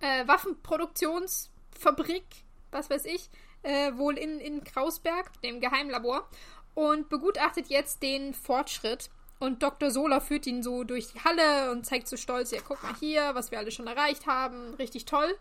[0.01, 2.25] äh, Waffenproduktionsfabrik,
[2.71, 3.31] was weiß ich,
[3.63, 6.29] äh, wohl in, in Krausberg, dem Geheimlabor,
[6.75, 9.11] und begutachtet jetzt den Fortschritt.
[9.39, 9.91] Und Dr.
[9.91, 13.35] Sola führt ihn so durch die Halle und zeigt so stolz, ja, guck mal hier,
[13.35, 15.35] was wir alle schon erreicht haben, richtig toll.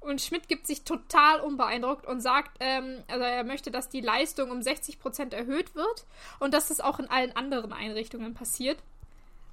[0.00, 4.50] Und Schmidt gibt sich total unbeeindruckt und sagt, ähm, also er möchte, dass die Leistung
[4.50, 6.06] um 60% erhöht wird
[6.38, 8.78] und dass das auch in allen anderen Einrichtungen passiert.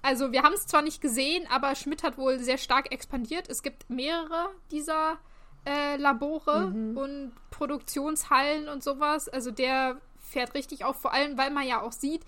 [0.07, 3.49] Also wir haben es zwar nicht gesehen, aber Schmidt hat wohl sehr stark expandiert.
[3.49, 5.17] Es gibt mehrere dieser
[5.65, 9.27] äh, Labore und Produktionshallen und sowas.
[9.27, 12.21] Also der fährt richtig auf, vor allem weil man ja auch sieht,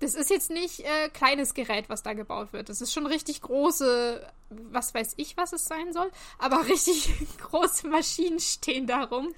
[0.00, 2.68] das ist jetzt nicht äh, kleines Gerät, was da gebaut wird.
[2.68, 7.88] Das ist schon richtig große, was weiß ich, was es sein soll, aber richtig große
[7.88, 9.32] Maschinen stehen da rum,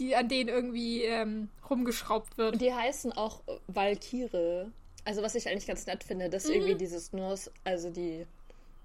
[0.00, 2.54] die an denen irgendwie ähm, rumgeschraubt wird.
[2.54, 4.72] Und die heißen auch äh, Valkyrie.
[5.04, 6.54] Also was ich eigentlich ganz nett finde, dass Mhm.
[6.54, 8.26] irgendwie dieses Norse, also die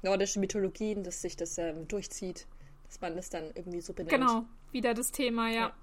[0.02, 2.48] nordische Mythologien, dass sich das ähm, durchzieht,
[2.88, 4.12] dass man das dann irgendwie so benennt.
[4.12, 5.60] Genau, wieder das Thema, ja.
[5.62, 5.74] Ja.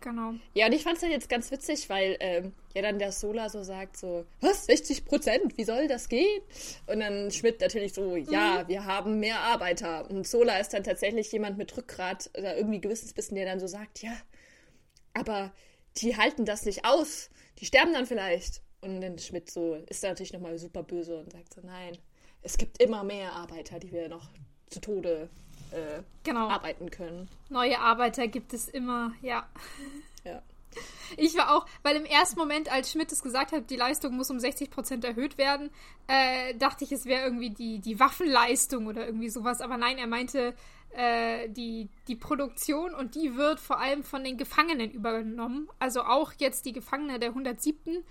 [0.00, 0.32] Genau.
[0.54, 3.48] Ja, und ich fand es dann jetzt ganz witzig, weil ähm, ja dann der Sola
[3.48, 6.42] so sagt so, was, 60 Prozent, wie soll das gehen?
[6.88, 10.10] Und dann Schmidt natürlich so, ja, wir haben mehr Arbeiter.
[10.10, 13.68] Und Sola ist dann tatsächlich jemand mit Rückgrat oder irgendwie gewisses Wissen, der dann so
[13.68, 14.12] sagt, ja,
[15.14, 15.52] aber
[15.98, 17.30] die halten das nicht aus.
[17.58, 18.61] Die sterben dann vielleicht.
[18.82, 21.96] Und dann Schmidt so ist da natürlich nochmal super böse und sagt so, nein,
[22.42, 24.28] es gibt immer mehr Arbeiter, die wir noch
[24.68, 25.28] zu Tode
[25.70, 26.48] äh, Genau.
[26.48, 27.28] arbeiten können.
[27.48, 29.48] Neue Arbeiter gibt es immer, ja.
[30.24, 30.40] Ja.
[31.16, 34.30] Ich war auch, weil im ersten Moment, als Schmidt es gesagt hat, die Leistung muss
[34.30, 35.70] um 60% erhöht werden,
[36.06, 39.60] äh, dachte ich, es wäre irgendwie die, die Waffenleistung oder irgendwie sowas.
[39.60, 40.54] Aber nein, er meinte
[40.96, 45.68] äh, die, die Produktion und die wird vor allem von den Gefangenen übernommen.
[45.80, 48.04] Also auch jetzt die Gefangene der 107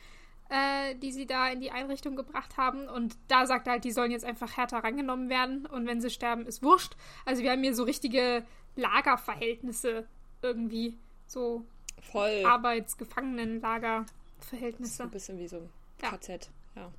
[0.52, 2.90] äh, die sie da in die Einrichtung gebracht haben.
[2.90, 6.10] Und da sagt er halt, die sollen jetzt einfach härter rangenommen werden und wenn sie
[6.10, 6.98] sterben, ist wurscht.
[7.26, 8.44] Also wir haben hier so richtige
[8.76, 10.06] Lagerverhältnisse
[10.42, 10.98] irgendwie.
[11.26, 11.66] So
[12.02, 12.44] Voll.
[12.46, 15.04] Arbeitsgefangenenlagerverhältnisse.
[15.04, 16.92] Ein bisschen wie so ein KZ, ja.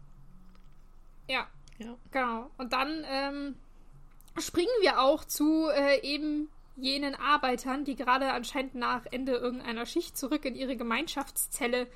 [1.28, 1.46] Ja.
[1.78, 1.94] Ja.
[2.11, 2.50] Genau.
[2.57, 3.57] Und dann ähm,
[4.38, 10.16] springen wir auch zu äh, eben jenen Arbeitern, die gerade anscheinend nach Ende irgendeiner Schicht
[10.16, 11.86] zurück in ihre Gemeinschaftszelle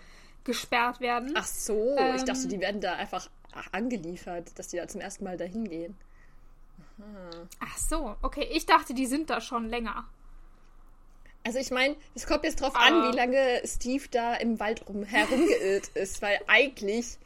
[0.46, 1.34] gesperrt werden.
[1.34, 3.28] Ach so, ähm, ich dachte, ähm, die werden da einfach
[3.72, 5.96] angeliefert, dass die da zum ersten Mal dahin gehen.
[7.60, 8.48] Ach so, okay.
[8.52, 10.04] Ich dachte, die sind da schon länger.
[11.44, 12.86] Also ich meine, es kommt jetzt drauf ah.
[12.86, 17.18] an, wie lange Steve da im Wald rum herumgeirrt ist, weil eigentlich,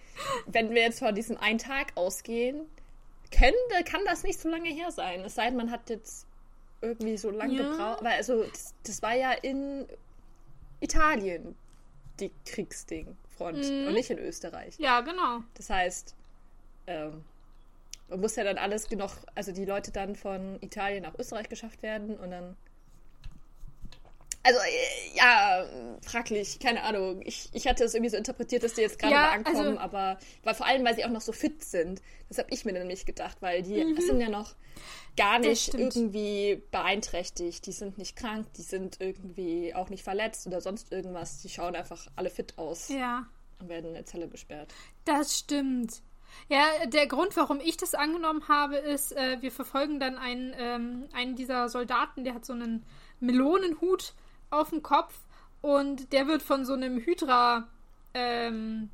[0.47, 2.67] wenn wir jetzt von diesem einen Tag ausgehen,
[3.31, 5.21] könnte, kann das nicht so lange her sein.
[5.21, 6.27] Es sei denn, man hat jetzt
[6.83, 7.71] irgendwie so lange ja.
[7.71, 8.03] gebraucht.
[8.03, 9.87] Weil also das, das, war ja in
[10.81, 11.55] Italien
[12.21, 13.89] die Kriegsding-Front mhm.
[13.89, 14.79] und nicht in Österreich.
[14.79, 15.41] Ja, genau.
[15.55, 16.15] Das heißt,
[16.87, 17.25] ähm,
[18.09, 21.83] man muss ja dann alles noch, also die Leute dann von Italien nach Österreich geschafft
[21.83, 22.57] werden und dann.
[24.43, 25.67] Also, äh, ja,
[26.03, 27.21] fraglich, keine Ahnung.
[27.25, 30.19] Ich, ich hatte es irgendwie so interpretiert, dass die jetzt gerade ja, ankommen, also, aber
[30.45, 32.01] weil vor allem, weil sie auch noch so fit sind.
[32.29, 34.01] Das habe ich mir nämlich gedacht, weil die mhm.
[34.01, 34.55] sind ja noch
[35.17, 37.67] gar nicht irgendwie beeinträchtigt.
[37.67, 41.43] Die sind nicht krank, die sind irgendwie auch nicht verletzt oder sonst irgendwas.
[41.43, 42.89] Die schauen einfach alle fit aus.
[42.89, 43.27] Ja.
[43.59, 44.73] Und werden in der Zelle gesperrt.
[45.05, 46.01] Das stimmt.
[46.49, 51.09] Ja, der Grund, warum ich das angenommen habe, ist, äh, wir verfolgen dann einen, ähm,
[51.13, 52.87] einen dieser Soldaten, der hat so einen
[53.19, 54.15] Melonenhut
[54.51, 55.15] auf dem Kopf
[55.63, 57.69] und der wird von so einem Hydra
[58.15, 58.91] ähm,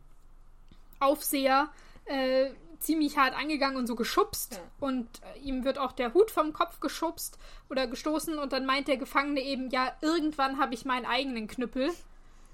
[1.01, 1.69] Aufseher
[2.05, 4.61] äh, ziemlich hart angegangen und so geschubst ja.
[4.81, 7.39] und äh, ihm wird auch der Hut vom Kopf geschubst
[7.71, 11.91] oder gestoßen und dann meint der Gefangene eben, ja, irgendwann habe ich meinen eigenen Knüppel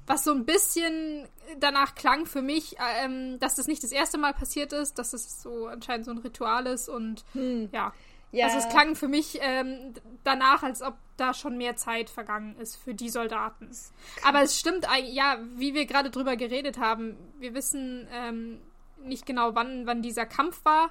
[0.07, 1.29] was so ein bisschen
[1.59, 5.43] danach klang für mich, ähm, dass das nicht das erste Mal passiert ist, dass es
[5.43, 7.69] so anscheinend so ein Ritual ist und hm.
[7.73, 7.93] ja.
[8.33, 8.47] Ja.
[8.47, 12.77] Also es klang für mich ähm, danach, als ob da schon mehr Zeit vergangen ist
[12.77, 13.71] für die Soldaten.
[14.25, 18.61] Aber es stimmt, ja, wie wir gerade drüber geredet haben, wir wissen ähm,
[19.05, 20.91] nicht genau, wann, wann dieser Kampf war,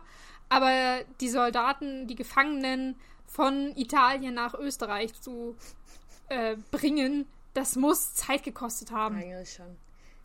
[0.49, 5.55] aber die Soldaten, die Gefangenen von Italien nach Österreich zu
[6.29, 9.17] äh, bringen, das muss Zeit gekostet haben.
[9.17, 9.77] Eigentlich schon.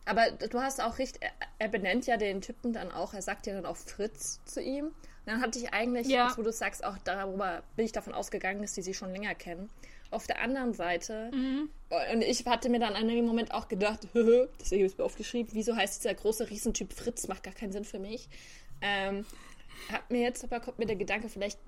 [0.05, 3.45] Aber du hast auch recht, er, er, benennt ja den Typen dann auch, er sagt
[3.45, 4.91] ja dann auch Fritz zu ihm.
[5.27, 6.31] Dann hatte ich eigentlich, ja.
[6.37, 9.69] wo du sagst, auch darüber bin ich davon ausgegangen, dass die sich schon länger kennen.
[10.09, 11.69] Auf der anderen Seite, mhm.
[12.13, 15.03] und ich hatte mir dann an dem Moment auch gedacht, deswegen habe ich es mir
[15.03, 18.29] aufgeschrieben, wieso heißt dieser große Riesentyp Fritz, macht gar keinen Sinn für mich.
[18.81, 19.25] Ähm,
[19.91, 21.59] hat mir jetzt aber kommt mir der Gedanke, vielleicht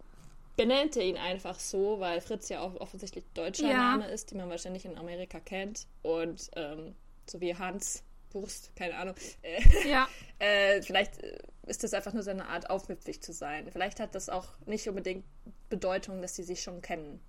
[0.56, 3.78] benennt er ihn einfach so, weil Fritz ja auch offensichtlich deutscher ja.
[3.78, 5.86] Name ist, die man wahrscheinlich in Amerika kennt.
[6.02, 6.96] Und ähm,
[7.30, 9.16] so wie Hans Wurst, keine Ahnung.
[9.42, 10.08] Äh, ja.
[10.40, 11.40] äh, vielleicht äh,
[11.70, 13.70] ist das einfach nur seine Art, aufmüpfig zu sein.
[13.72, 15.26] Vielleicht hat das auch nicht unbedingt
[15.70, 17.22] Bedeutung, dass sie sich schon kennen.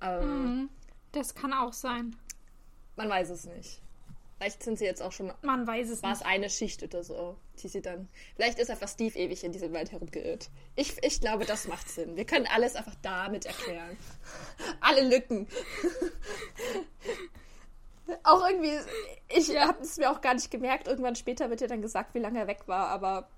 [0.00, 0.68] Ähm, mhm.
[1.12, 2.16] Das kann auch sein.
[2.96, 3.80] Man weiß es nicht.
[4.38, 5.32] Vielleicht sind sie jetzt auch schon.
[5.42, 8.08] Man weiß es War es eine Schicht oder so, die sie dann.
[8.34, 10.50] Vielleicht ist einfach Steve ewig in diesem Wald herumgeirrt.
[10.74, 12.16] Ich, ich glaube, das macht Sinn.
[12.16, 13.96] Wir können alles einfach damit erklären.
[14.80, 15.46] Alle Lücken.
[18.24, 18.78] auch irgendwie.
[19.28, 19.68] Ich ja.
[19.68, 20.88] habe es mir auch gar nicht gemerkt.
[20.88, 23.28] Irgendwann später wird ja dann gesagt, wie lange er weg war, aber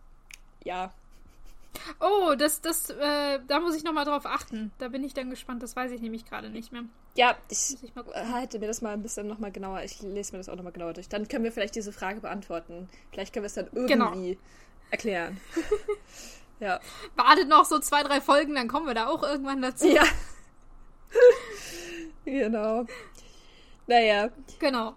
[0.65, 0.93] ja,
[2.01, 4.73] Oh, das, das, äh, da muss ich nochmal drauf achten.
[4.79, 5.63] Da bin ich dann gespannt.
[5.63, 6.85] Das weiß ich nämlich gerade nicht mehr.
[7.17, 9.83] Ja, ich, ich halte mir das mal ein bisschen nochmal genauer.
[9.83, 11.09] Ich lese mir das auch nochmal genauer durch.
[11.09, 12.89] Dann können wir vielleicht diese Frage beantworten.
[13.13, 14.07] Vielleicht können wir es dann genau.
[14.11, 14.41] irgendwie genau.
[14.91, 15.41] erklären.
[16.61, 16.81] ja.
[17.17, 19.89] Wartet noch so zwei, drei Folgen, dann kommen wir da auch irgendwann dazu.
[19.89, 20.05] Ja.
[22.25, 22.87] genau.
[23.87, 24.31] Naja.
[24.59, 24.97] Genau.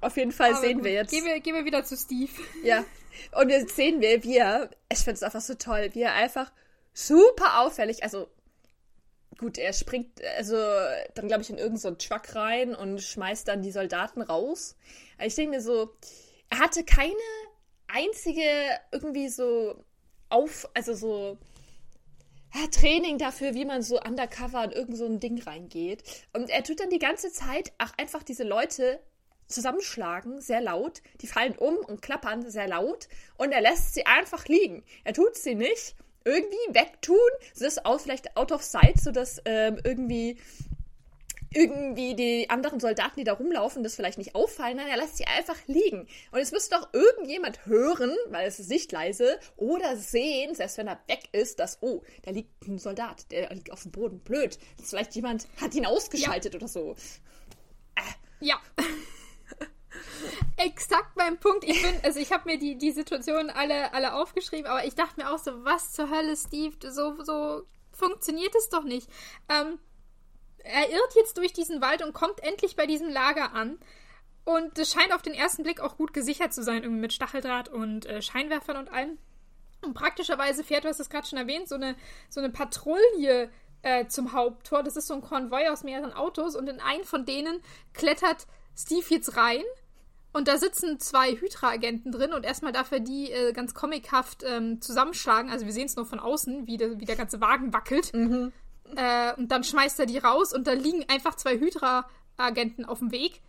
[0.00, 0.84] Auf jeden Fall Aber sehen gut.
[0.84, 1.10] wir jetzt.
[1.10, 2.32] Gehen wir, gehen wir wieder zu Steve.
[2.62, 2.84] Ja.
[3.32, 6.52] Und jetzt sehen wir, wie er, ich finde es einfach so toll, wie er einfach
[6.92, 8.28] super auffällig, also
[9.38, 10.56] gut, er springt also
[11.14, 14.76] dann glaube ich in irgendeinen so Truck rein und schmeißt dann die Soldaten raus.
[15.16, 15.94] Aber ich denke mir so,
[16.50, 17.14] er hatte keine
[17.86, 18.42] einzige
[18.92, 19.84] irgendwie so
[20.28, 21.38] auf, also so
[22.54, 26.02] ja, Training dafür, wie man so undercover in irgend so Ding reingeht.
[26.32, 29.00] Und er tut dann die ganze Zeit auch einfach diese Leute
[29.48, 31.02] zusammenschlagen, sehr laut.
[31.20, 33.08] Die fallen um und klappern sehr laut.
[33.36, 34.84] Und er lässt sie einfach liegen.
[35.04, 37.16] Er tut sie nicht irgendwie wegtun.
[37.52, 40.38] Das ist auch vielleicht out of sight, sodass ähm, irgendwie
[41.50, 44.76] irgendwie die anderen Soldaten, die da rumlaufen, das vielleicht nicht auffallen.
[44.76, 46.06] Nein, er lässt sie einfach liegen.
[46.30, 50.88] Und es müsste doch irgendjemand hören, weil es ist nicht leise, oder sehen, selbst wenn
[50.88, 54.20] er weg ist, dass, oh, da liegt ein Soldat, der liegt auf dem Boden.
[54.20, 54.58] Blöd.
[54.82, 56.58] Vielleicht jemand hat ihn ausgeschaltet ja.
[56.58, 56.96] oder so.
[57.94, 58.02] Äh.
[58.40, 58.60] Ja.
[60.56, 61.64] Exakt mein Punkt.
[61.64, 65.20] Ich bin, also ich habe mir die, die Situationen alle, alle aufgeschrieben, aber ich dachte
[65.20, 69.08] mir auch so, was zur Hölle, Steve, so, so funktioniert es doch nicht.
[69.48, 69.78] Ähm,
[70.58, 73.78] er irrt jetzt durch diesen Wald und kommt endlich bei diesem Lager an.
[74.44, 77.68] Und es scheint auf den ersten Blick auch gut gesichert zu sein, irgendwie mit Stacheldraht
[77.68, 79.18] und äh, Scheinwerfern und allem.
[79.82, 81.94] Und praktischerweise fährt, du hast es gerade schon erwähnt, so eine,
[82.28, 83.50] so eine Patrouille
[83.82, 84.82] äh, zum Haupttor.
[84.82, 87.60] Das ist so ein Konvoi aus mehreren Autos und in einen von denen
[87.92, 88.46] klettert
[88.76, 89.62] Steve jetzt rein.
[90.32, 94.80] Und da sitzen zwei Hydra-Agenten drin und erstmal darf er die äh, ganz comichaft ähm,
[94.80, 95.50] zusammenschlagen.
[95.50, 98.12] Also wir sehen es nur von außen, wie, de, wie der ganze Wagen wackelt.
[98.12, 98.52] Mhm.
[98.94, 103.10] Äh, und dann schmeißt er die raus und da liegen einfach zwei Hydra-Agenten auf dem
[103.10, 103.40] Weg.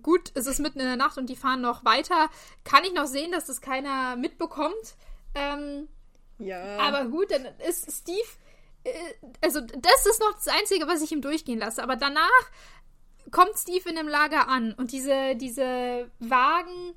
[0.00, 2.30] Gut, es ist mitten in der Nacht und die fahren noch weiter.
[2.64, 4.96] Kann ich noch sehen, dass das keiner mitbekommt.
[5.34, 5.88] Ähm,
[6.38, 6.78] ja.
[6.78, 8.28] Aber gut, dann ist Steve.
[8.84, 8.92] Äh,
[9.42, 11.82] also, das ist noch das Einzige, was ich ihm durchgehen lasse.
[11.82, 12.50] Aber danach
[13.32, 16.94] kommt Steve in dem Lager an und diese, diese Wagen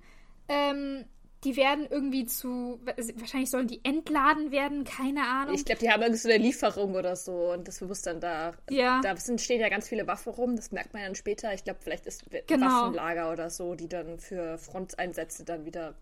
[0.48, 1.06] ähm,
[1.46, 5.54] die werden irgendwie zu, wahrscheinlich sollen die entladen werden, keine Ahnung.
[5.54, 8.54] Ich glaube, die haben irgendwie so eine Lieferung oder so und das bewusst dann da.
[8.70, 9.00] Ja.
[9.02, 11.54] Da sind, stehen ja ganz viele Waffen rum, das merkt man dann später.
[11.54, 12.66] Ich glaube, vielleicht ist genau.
[12.66, 15.94] Waffenlager oder so, die dann für Fronteinsätze dann wieder,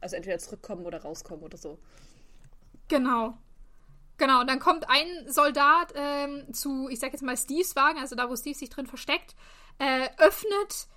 [0.00, 1.78] also entweder zurückkommen oder rauskommen oder so.
[2.86, 3.36] Genau.
[4.18, 8.14] Genau, und dann kommt ein Soldat ähm, zu, ich sag jetzt mal, Steves Wagen, also
[8.14, 9.34] da, wo Steve sich drin versteckt,
[9.78, 10.88] äh, öffnet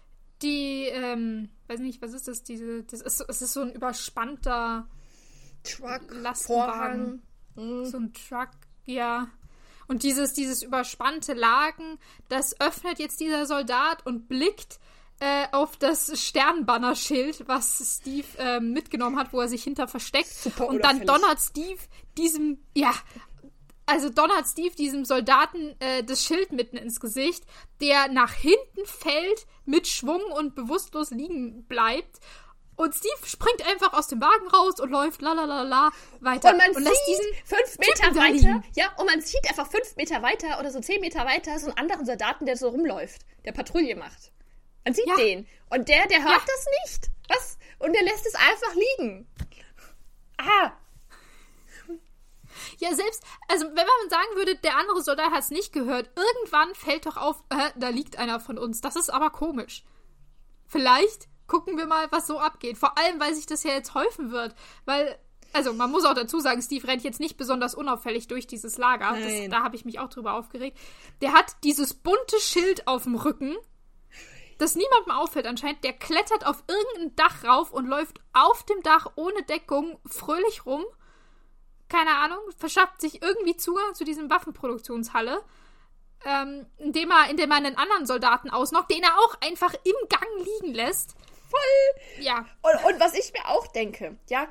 [0.41, 2.43] die, ähm, weiß nicht, was ist das?
[2.43, 4.87] Diese, das ist, es ist so ein überspannter
[5.63, 7.23] Truck, Lastwagen.
[7.55, 7.85] Mhm.
[7.85, 8.49] So ein Truck,
[8.85, 9.27] ja.
[9.87, 14.79] Und dieses, dieses überspannte Lagen, das öffnet jetzt dieser Soldat und blickt
[15.19, 20.33] äh, auf das Sternbanner-Schild, was Steve äh, mitgenommen hat, wo er sich hinter versteckt.
[20.33, 21.79] Super und dann donnert Steve
[22.17, 22.93] diesem, ja,
[23.85, 27.43] also donnert Steve diesem Soldaten äh, das Schild mitten ins Gesicht,
[27.81, 32.19] der nach hinten fällt, mit Schwung und bewusstlos liegen bleibt.
[32.77, 36.51] Und Steve springt einfach aus dem Wagen raus und läuft la la la la weiter.
[36.51, 40.21] Und man und lässt diesen fünf Meter weiter, ja, und man sieht einfach fünf Meter
[40.21, 43.95] weiter oder so zehn Meter weiter so einen anderen Soldaten, der so rumläuft, der Patrouille
[43.95, 44.33] macht.
[44.83, 45.15] Man sieht ja.
[45.15, 45.47] den.
[45.69, 46.45] Und der, der hört ja.
[46.45, 47.11] das nicht.
[47.29, 47.57] Was?
[47.79, 49.27] Und der lässt es einfach liegen.
[50.37, 50.73] Ah,
[52.79, 56.73] ja, selbst, also wenn man sagen würde, der andere Soldat hat es nicht gehört, irgendwann
[56.75, 58.81] fällt doch auf, äh, da liegt einer von uns.
[58.81, 59.83] Das ist aber komisch.
[60.67, 62.77] Vielleicht gucken wir mal, was so abgeht.
[62.77, 64.55] Vor allem, weil sich das ja jetzt häufen wird.
[64.85, 65.17] Weil,
[65.53, 69.15] also man muss auch dazu sagen, Steve rennt jetzt nicht besonders unauffällig durch dieses Lager.
[69.17, 70.77] Das, da habe ich mich auch drüber aufgeregt.
[71.21, 73.55] Der hat dieses bunte Schild auf dem Rücken
[74.57, 79.11] das niemandem auffällt anscheinend, der klettert auf irgendein Dach rauf und läuft auf dem Dach
[79.15, 80.85] ohne Deckung fröhlich rum
[81.89, 85.43] keine Ahnung, verschafft sich irgendwie Zugang zu diesem Waffenproduktionshalle,
[86.25, 90.45] ähm, indem er, indem er einen anderen Soldaten ausnockt, den er auch einfach im Gang
[90.61, 91.15] liegen lässt.
[91.49, 92.23] Voll!
[92.23, 92.45] Ja.
[92.61, 94.47] Und, und was ich mir auch denke, ja,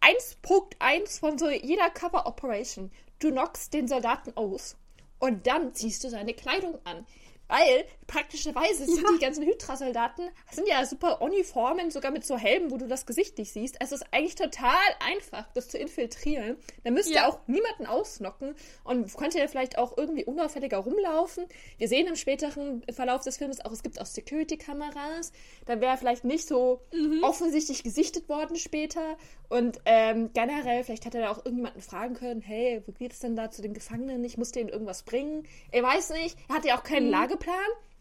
[0.00, 4.76] 1.1 von so jeder Cover Operation, du knockst den Soldaten aus
[5.20, 7.06] und dann ziehst du seine Kleidung an.
[7.52, 9.12] Weil praktischerweise sind ja.
[9.12, 13.36] die ganzen Hydra-Soldaten sind ja super Uniformen, sogar mit so Helmen, wo du das Gesicht
[13.36, 13.76] nicht siehst.
[13.78, 16.56] Es ist eigentlich total einfach, das zu infiltrieren.
[16.82, 17.28] Da müsste ja.
[17.28, 21.44] auch niemanden ausnocken und könnte ja vielleicht auch irgendwie unauffälliger rumlaufen.
[21.76, 25.32] Wir sehen im späteren Verlauf des Films auch, es gibt auch Security-Kameras.
[25.66, 27.22] Da wäre vielleicht nicht so mhm.
[27.22, 29.18] offensichtlich gesichtet worden später.
[29.50, 33.36] Und ähm, generell, vielleicht hätte er auch irgendjemanden fragen können, hey, wo geht es denn
[33.36, 34.24] da zu den Gefangenen?
[34.24, 35.46] Ich musste ihnen irgendwas bringen.
[35.70, 36.38] Er weiß nicht.
[36.48, 37.12] Er hat ja auch keinen mhm.
[37.12, 37.41] Lageplan.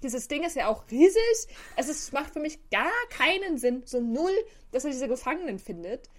[0.03, 1.47] Dieses Ding ist ja auch riesig.
[1.75, 4.33] Es ist, macht für mich gar keinen Sinn, so null,
[4.71, 6.09] dass er diese Gefangenen findet.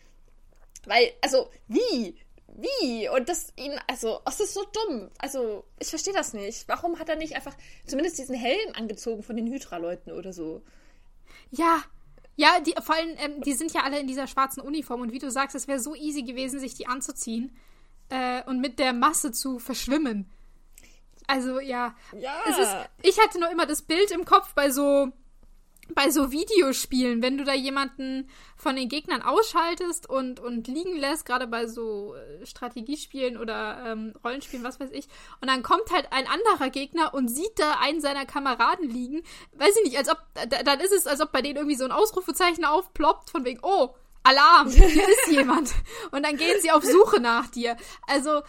[0.86, 2.16] Weil, also, wie?
[2.54, 3.08] Wie?
[3.08, 5.10] Und das ihn, also, es ist so dumm.
[5.18, 6.68] Also, ich verstehe das nicht.
[6.68, 7.56] Warum hat er nicht einfach
[7.86, 10.62] zumindest diesen Helm angezogen von den Hydra-Leuten oder so?
[11.50, 11.82] Ja,
[12.36, 15.18] ja, die, vor allem, ähm, die sind ja alle in dieser schwarzen Uniform und wie
[15.18, 17.54] du sagst, es wäre so easy gewesen, sich die anzuziehen
[18.08, 20.30] äh, und mit der Masse zu verschwimmen.
[21.26, 22.34] Also ja, ja.
[22.48, 25.12] Ist, ich hatte nur immer das Bild im Kopf bei so
[25.94, 31.26] bei so Videospielen, wenn du da jemanden von den Gegnern ausschaltest und, und liegen lässt,
[31.26, 35.08] gerade bei so äh, Strategiespielen oder ähm, Rollenspielen, was weiß ich,
[35.40, 39.22] und dann kommt halt ein anderer Gegner und sieht da einen seiner Kameraden liegen,
[39.54, 40.18] weiß ich nicht, als ob,
[40.64, 43.94] dann ist es, als ob bei denen irgendwie so ein Ausrufezeichen aufploppt, von wegen, oh,
[44.24, 45.72] Alarm, hier ist jemand.
[46.12, 47.76] Und dann gehen sie auf Suche nach dir.
[48.06, 48.42] Also,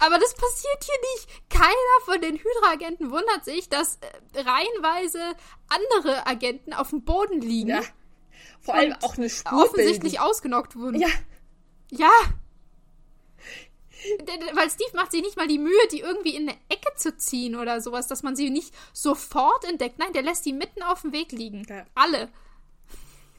[0.00, 1.50] Aber das passiert hier nicht.
[1.50, 5.20] Keiner von den Hydra-Agenten wundert sich, dass äh, reihenweise
[5.68, 7.68] andere Agenten auf dem Boden liegen.
[7.68, 7.82] Ja.
[8.60, 10.26] Vor allem auch eine Spur offensichtlich bilden.
[10.26, 11.00] ausgenockt wurden.
[11.00, 11.08] Ja.
[11.90, 12.10] Ja.
[14.54, 17.54] Weil Steve macht sich nicht mal die Mühe, die irgendwie in eine Ecke zu ziehen
[17.54, 19.98] oder sowas, dass man sie nicht sofort entdeckt.
[19.98, 21.66] Nein, der lässt die mitten auf dem Weg liegen.
[21.68, 21.84] Ja.
[21.94, 22.30] Alle.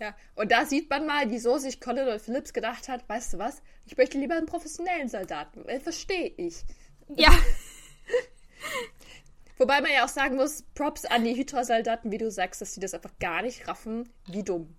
[0.01, 3.61] Ja, und da sieht man mal, wieso sich Colin Phillips gedacht hat, weißt du was,
[3.85, 5.69] ich möchte lieber einen professionellen Soldaten.
[5.69, 6.63] Äh, Verstehe ich.
[7.15, 7.29] Ja.
[9.59, 12.79] Wobei man ja auch sagen muss, Props an die Hydra-Soldaten, wie du sagst, dass sie
[12.79, 14.75] das einfach gar nicht raffen, wie dumm.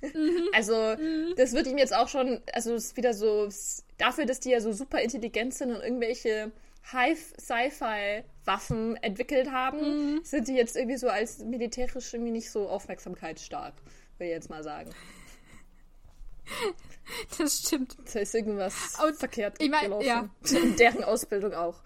[0.00, 0.48] Mhm.
[0.54, 1.34] Also, mhm.
[1.36, 3.48] das wird ihm jetzt auch schon, also es ist wieder so,
[3.98, 6.52] dafür, dass die ja so super intelligent sind und irgendwelche
[6.92, 10.20] High-Sci-Fi-Waffen entwickelt haben, mhm.
[10.22, 13.74] sind die jetzt irgendwie so als militärisch irgendwie nicht so aufmerksamkeitsstark
[14.22, 14.90] will ich jetzt mal sagen.
[17.36, 17.96] Das stimmt.
[18.12, 20.06] Da ist irgendwas Und verkehrt ich mein, gelaufen.
[20.06, 20.30] Ja.
[20.56, 21.80] In deren Ausbildung auch.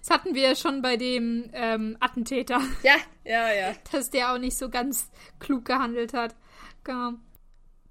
[0.00, 2.60] Das hatten wir ja schon bei dem ähm, Attentäter.
[2.82, 3.74] Ja, ja, ja.
[3.92, 6.34] Dass der auch nicht so ganz klug gehandelt hat.
[6.84, 7.12] Genau.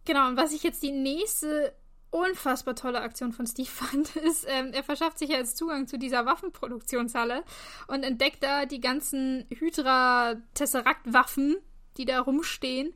[0.06, 1.74] Genau, und was ich jetzt die nächste
[2.16, 6.26] unfassbar tolle Aktion von Steve fand, ist, ähm, er verschafft sich jetzt Zugang zu dieser
[6.26, 7.44] Waffenproduktionshalle
[7.88, 11.58] und entdeckt da die ganzen Hydra-Tesseract-Waffen,
[11.98, 12.94] die da rumstehen.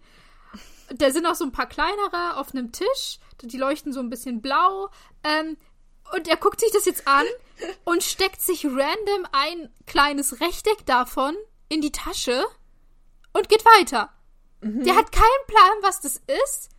[0.95, 4.41] Da sind auch so ein paar kleinere auf einem Tisch, die leuchten so ein bisschen
[4.41, 4.89] blau.
[5.23, 5.57] Ähm,
[6.15, 7.25] und er guckt sich das jetzt an
[7.83, 11.35] und steckt sich random ein kleines Rechteck davon
[11.67, 12.45] in die Tasche
[13.33, 14.13] und geht weiter.
[14.61, 14.85] Mhm.
[14.85, 16.69] Der hat keinen Plan, was das ist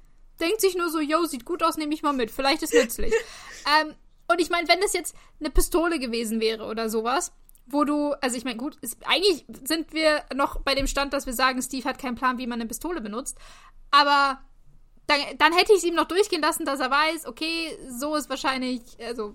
[0.41, 2.31] denkt sich nur so, yo, sieht gut aus, nehme ich mal mit.
[2.31, 3.13] Vielleicht ist nützlich.
[3.81, 3.95] ähm,
[4.29, 7.33] und ich meine, wenn das jetzt eine Pistole gewesen wäre oder sowas,
[7.67, 11.27] wo du, also ich meine, gut, ist, eigentlich sind wir noch bei dem Stand, dass
[11.27, 13.39] wir sagen, Steve hat keinen Plan, wie man eine Pistole benutzt.
[13.91, 14.41] Aber
[15.07, 18.31] dann, dann hätte ich es ihm noch durchgehen lassen, dass er weiß, okay, so ist
[18.31, 19.35] wahrscheinlich, also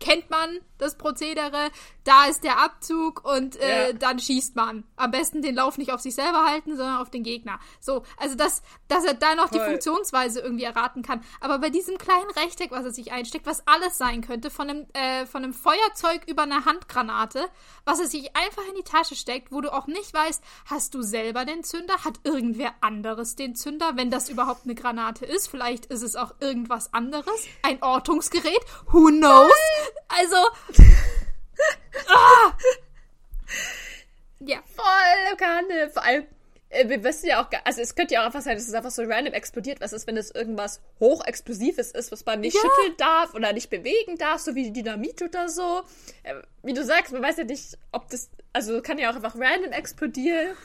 [0.00, 1.70] kennt man das Prozedere,
[2.04, 3.92] da ist der Abzug und äh, ja.
[3.92, 4.84] dann schießt man.
[4.96, 7.58] Am besten den Lauf nicht auf sich selber halten, sondern auf den Gegner.
[7.80, 9.58] So, also das, dass er da noch Voll.
[9.58, 11.22] die Funktionsweise irgendwie erraten kann.
[11.40, 14.86] Aber bei diesem kleinen Rechteck, was er sich einsteckt, was alles sein könnte, von einem,
[14.94, 17.48] äh, von einem Feuerzeug über eine Handgranate,
[17.84, 21.02] was er sich einfach in die Tasche steckt, wo du auch nicht weißt, hast du
[21.02, 25.48] selber den Zünder, hat irgendwer anderes den Zünder, wenn das überhaupt eine Granate ist.
[25.48, 27.46] Vielleicht ist es auch irgendwas anderes.
[27.62, 28.60] Ein Ortungsgerät.
[28.92, 29.50] Who knows?
[30.08, 30.36] Also,
[32.08, 32.52] ah!
[34.40, 34.58] Ja.
[34.74, 35.90] Voll Kante.
[35.90, 36.26] Vor allem,
[36.70, 38.90] äh, wir wissen ja auch, also es könnte ja auch einfach sein, dass es einfach
[38.90, 39.80] so random explodiert.
[39.80, 42.60] Was ist, wenn es irgendwas hochexplosives ist, was man nicht ja.
[42.60, 45.82] schütteln darf oder nicht bewegen darf, so wie Dynamit oder so.
[46.22, 49.36] Äh, wie du sagst, man weiß ja nicht, ob das, also kann ja auch einfach
[49.36, 50.56] random explodieren.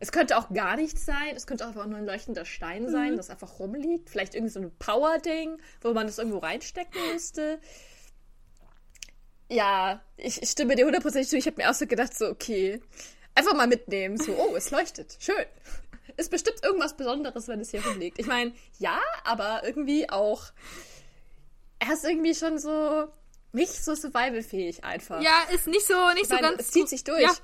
[0.00, 1.36] Es könnte auch gar nichts sein.
[1.36, 3.16] Es könnte auch einfach nur ein leuchtender Stein sein, mhm.
[3.18, 4.10] das einfach rumliegt.
[4.10, 7.60] Vielleicht irgendwie so ein Power-Ding, wo man das irgendwo reinstecken müsste
[9.52, 11.36] ja, ich, ich stimme dir hundertprozentig zu.
[11.36, 12.80] Ich habe mir auch so gedacht, so, okay,
[13.34, 14.16] einfach mal mitnehmen.
[14.16, 15.16] So, oh, es leuchtet.
[15.20, 15.44] Schön.
[16.16, 18.18] Ist bestimmt irgendwas Besonderes, wenn es hier rumliegt.
[18.18, 20.44] Ich meine, ja, aber irgendwie auch.
[21.78, 23.08] Er ist irgendwie schon so
[23.52, 25.20] nicht so survivalfähig einfach.
[25.20, 26.60] Ja, ist nicht so, nicht so meine, ganz.
[26.60, 27.22] Es zieht sich durch.
[27.22, 27.34] Ja,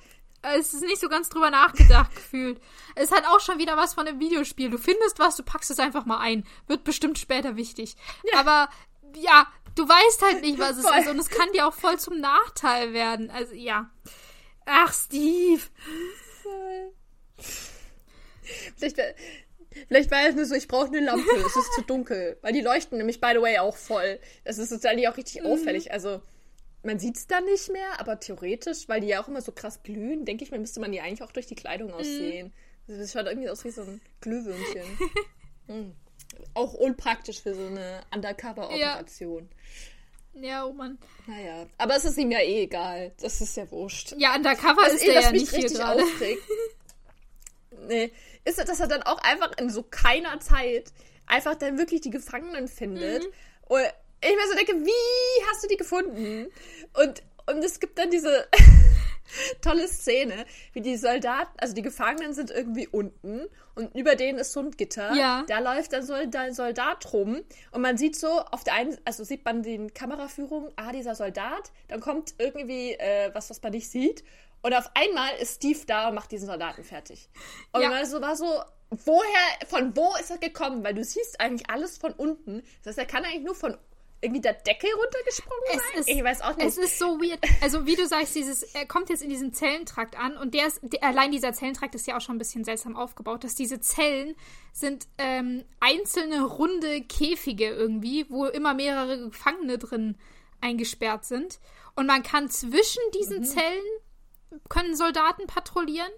[0.43, 2.61] es ist nicht so ganz drüber nachgedacht gefühlt.
[2.95, 4.71] Es hat auch schon wieder was von einem Videospiel.
[4.71, 6.47] Du findest was, du packst es einfach mal ein.
[6.67, 7.97] Wird bestimmt später wichtig.
[8.33, 8.41] Ja.
[8.41, 8.69] Aber
[9.15, 9.47] ja,
[9.79, 10.99] du weißt halt nicht, was es voll.
[10.99, 11.09] ist.
[11.09, 13.31] Und es kann dir auch voll zum Nachteil werden.
[13.31, 13.91] Also, ja.
[14.67, 15.63] Ach, Steve.
[18.77, 18.97] Vielleicht,
[19.89, 22.39] vielleicht war es nur so, ich brauche eine Lampe, es ist zu dunkel.
[22.43, 24.19] Weil die leuchten nämlich, by the way, auch voll.
[24.45, 25.47] Das ist sozusagen auch richtig mhm.
[25.47, 25.93] auffällig.
[25.93, 26.21] Also,
[26.83, 29.83] man sieht es dann nicht mehr, aber theoretisch, weil die ja auch immer so krass
[29.83, 32.53] glühen, denke ich mir, müsste man die eigentlich auch durch die Kleidung aussehen.
[32.87, 32.99] Mhm.
[32.99, 34.99] Das schaut irgendwie aus wie so ein Glühwürmchen.
[35.67, 35.95] mhm
[36.55, 39.49] auch unpraktisch für so eine Undercover-Operation.
[40.35, 40.41] Ja.
[40.43, 40.65] ja.
[40.67, 40.99] oh Mann.
[41.27, 43.13] Naja, aber es ist ihm ja eh egal.
[43.21, 44.15] Das ist ja wurscht.
[44.19, 46.03] Ja, Undercover was ist eh, der ja nicht hier gerade.
[47.89, 48.13] nee,
[48.45, 50.93] ist, dass er dann auch einfach in so keiner Zeit
[51.27, 53.23] einfach dann wirklich die Gefangenen findet.
[53.23, 53.33] Mhm.
[53.69, 53.83] Und
[54.21, 56.49] ich mir so denke, wie hast du die gefunden?
[56.95, 58.49] Und, und es gibt dann diese
[59.63, 64.53] tolle Szene, wie die Soldaten, also die Gefangenen sind irgendwie unten und über denen ist
[64.53, 65.15] so ein Gitter.
[65.15, 65.45] Ja.
[65.49, 69.25] Da läuft dann so ein Soldat rum und man sieht so auf der einen, also
[69.25, 73.91] sieht man die Kameraführung, ah, dieser Soldat, dann kommt irgendwie äh, was, was man nicht
[73.91, 74.25] sieht
[74.63, 77.29] und auf einmal ist Steve da und macht diesen Soldaten fertig.
[77.73, 77.91] Und ja.
[77.91, 80.83] man so war so, woher, von wo ist er gekommen?
[80.83, 82.63] Weil du siehst eigentlich alles von unten.
[82.83, 83.77] Das heißt, er kann eigentlich nur von
[84.21, 86.01] irgendwie der Decke runtergesprungen es sein?
[86.01, 86.67] Ist, ich weiß auch nicht.
[86.67, 87.39] Es ist so weird.
[87.61, 90.81] Also wie du sagst, dieses, er kommt jetzt in diesen Zellentrakt an und der ist,
[90.83, 94.35] der, allein dieser Zellentrakt ist ja auch schon ein bisschen seltsam aufgebaut, dass diese Zellen
[94.73, 100.17] sind ähm, einzelne runde Käfige irgendwie, wo immer mehrere Gefangene drin
[100.61, 101.61] eingesperrt sind.
[101.95, 103.45] Und man kann zwischen diesen mhm.
[103.45, 103.85] Zellen,
[104.69, 106.11] können Soldaten patrouillieren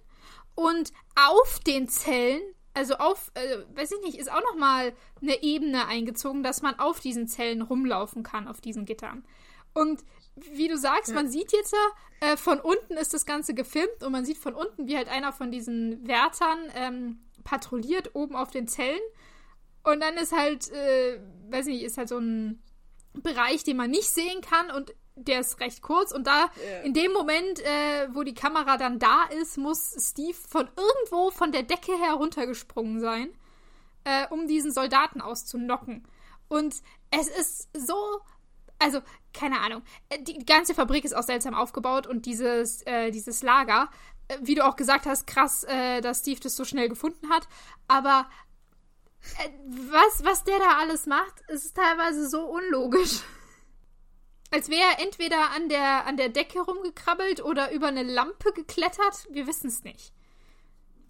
[0.54, 2.42] und auf den Zellen
[2.74, 7.00] also auf, äh, weiß ich nicht, ist auch nochmal eine Ebene eingezogen, dass man auf
[7.00, 9.24] diesen Zellen rumlaufen kann, auf diesen Gittern.
[9.72, 10.04] Und
[10.36, 11.14] wie du sagst, ja.
[11.14, 11.74] man sieht jetzt,
[12.20, 15.32] äh, von unten ist das Ganze gefilmt und man sieht von unten, wie halt einer
[15.32, 19.00] von diesen Wärtern ähm, patrouilliert oben auf den Zellen.
[19.82, 22.62] Und dann ist halt, äh, weiß nicht, ist halt so ein
[23.14, 24.94] Bereich, den man nicht sehen kann und
[25.24, 26.82] der ist recht kurz und da yeah.
[26.82, 31.52] in dem Moment, äh, wo die Kamera dann da ist, muss Steve von irgendwo von
[31.52, 33.30] der Decke heruntergesprungen sein,
[34.04, 36.06] äh, um diesen Soldaten auszunocken.
[36.48, 36.76] Und
[37.10, 38.20] es ist so,
[38.78, 39.00] also
[39.32, 43.90] keine Ahnung, äh, die ganze Fabrik ist auch seltsam aufgebaut und dieses, äh, dieses Lager,
[44.28, 47.48] äh, wie du auch gesagt hast, krass, äh, dass Steve das so schnell gefunden hat,
[47.88, 48.26] aber
[49.66, 53.20] was, was der da alles macht, ist teilweise so unlogisch.
[54.50, 59.26] Als wäre er entweder an der, an der Decke rumgekrabbelt oder über eine Lampe geklettert.
[59.30, 60.12] Wir wissen es nicht.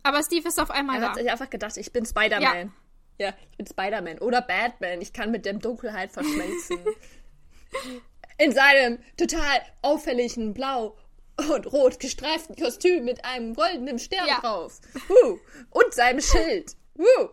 [0.02, 1.06] Aber Steve ist auf einmal er da.
[1.20, 2.72] Er hat einfach gedacht, ich bin Spider-Man.
[3.18, 3.26] Ja.
[3.26, 4.18] ja, ich bin Spider-Man.
[4.18, 5.00] Oder Batman.
[5.00, 6.78] Ich kann mit der Dunkelheit verschmelzen.
[8.38, 10.96] In seinem total auffälligen Blau
[11.36, 14.40] und rot gestreiften Kostüm mit einem goldenen Stern ja.
[14.40, 14.80] drauf.
[15.08, 15.38] Uh,
[15.70, 16.74] und seinem Schild.
[16.98, 17.28] Uh.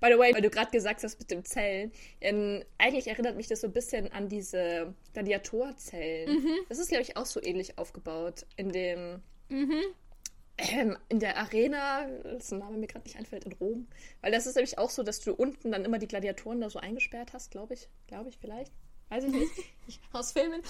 [0.00, 3.48] By the way, weil du gerade gesagt hast mit den Zellen, ähm, eigentlich erinnert mich
[3.48, 6.42] das so ein bisschen an diese Gladiatorzellen.
[6.42, 6.56] Mhm.
[6.68, 9.22] Das ist, glaube ich, auch so ähnlich aufgebaut in dem.
[9.48, 9.82] Mhm.
[10.58, 13.88] Ähm, in der Arena, das Name mir gerade nicht einfällt, in Rom.
[14.20, 16.78] Weil das ist nämlich auch so, dass du unten dann immer die Gladiatoren da so
[16.78, 17.88] eingesperrt hast, glaube ich.
[18.06, 18.72] Glaube ich vielleicht.
[19.10, 19.52] Weiß ich nicht.
[19.90, 20.62] Ich, aus Filmen.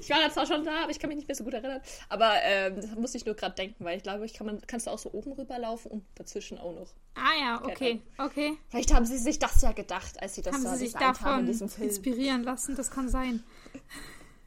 [0.00, 1.80] Ich war da zwar schon da, aber ich kann mich nicht mehr so gut erinnern.
[2.08, 4.88] Aber ähm, das muss ich nur gerade denken, weil ich glaube, ich kann man, kannst
[4.88, 6.88] du auch so oben rüberlaufen und dazwischen auch noch.
[7.14, 8.58] Ah ja, okay, okay.
[8.70, 11.24] Vielleicht haben sie sich das ja gedacht, als sie das haben da sie sich davon
[11.24, 11.88] haben in diesem Film.
[11.88, 13.44] inspirieren lassen, das kann sein.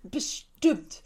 [0.03, 1.01] Bestimmt.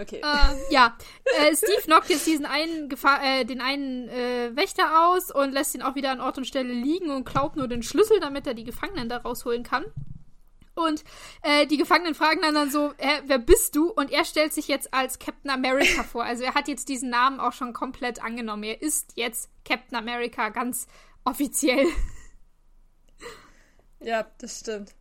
[0.00, 0.16] Okay.
[0.16, 0.96] Äh, ja,
[1.38, 5.76] äh, Steve knockt jetzt diesen einen Gefahr äh, den einen äh, Wächter aus und lässt
[5.76, 8.54] ihn auch wieder an Ort und Stelle liegen und klaut nur den Schlüssel, damit er
[8.54, 9.84] die Gefangenen da rausholen kann.
[10.74, 11.04] Und
[11.42, 13.90] äh, die Gefangenen fragen dann, dann so, äh, wer bist du?
[13.90, 16.24] Und er stellt sich jetzt als Captain America vor.
[16.24, 18.64] Also er hat jetzt diesen Namen auch schon komplett angenommen.
[18.64, 20.86] Er ist jetzt Captain America ganz
[21.24, 21.86] offiziell.
[24.04, 24.96] Ja, das stimmt.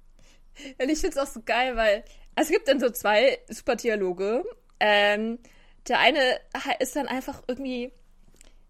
[0.79, 2.03] Und ich finde es auch so geil, weil
[2.35, 4.45] es gibt dann so zwei super Dialoge.
[4.79, 5.39] Ähm,
[5.87, 6.39] der eine
[6.79, 7.91] ist dann einfach irgendwie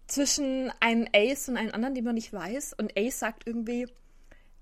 [0.06, 2.74] zwischen einem Ace und einem anderen, den man nicht weiß.
[2.74, 3.88] Und Ace sagt irgendwie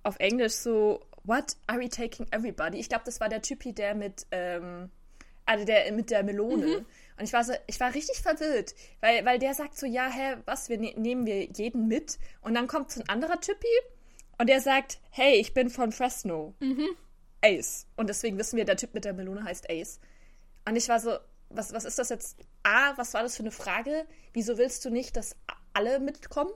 [0.03, 2.79] auf Englisch so, What are we taking everybody?
[2.79, 4.91] Ich glaube, das war der Typi, der mit, ähm,
[5.47, 6.67] also der mit der Melone.
[6.67, 6.87] Mhm.
[7.19, 10.37] Und ich war so, ich war richtig verwirrt, weil, weil der sagt so, ja, hä,
[10.47, 12.19] was, wir ne nehmen wir jeden mit?
[12.41, 13.69] Und dann kommt so ein anderer Typi
[14.39, 16.55] und der sagt, hey, ich bin von Fresno.
[16.61, 16.89] Mhm.
[17.43, 17.87] Ace.
[17.97, 20.01] Und deswegen wissen wir, der Typ mit der Melone heißt Ace.
[20.67, 21.19] Und ich war so,
[21.51, 22.39] was, was ist das jetzt?
[22.63, 24.07] A, was war das für eine Frage?
[24.33, 25.37] Wieso willst du nicht, dass
[25.73, 26.53] alle mitkommen?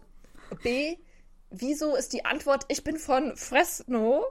[0.62, 0.96] B,
[1.50, 4.24] wieso ist die Antwort, ich bin von Fresno?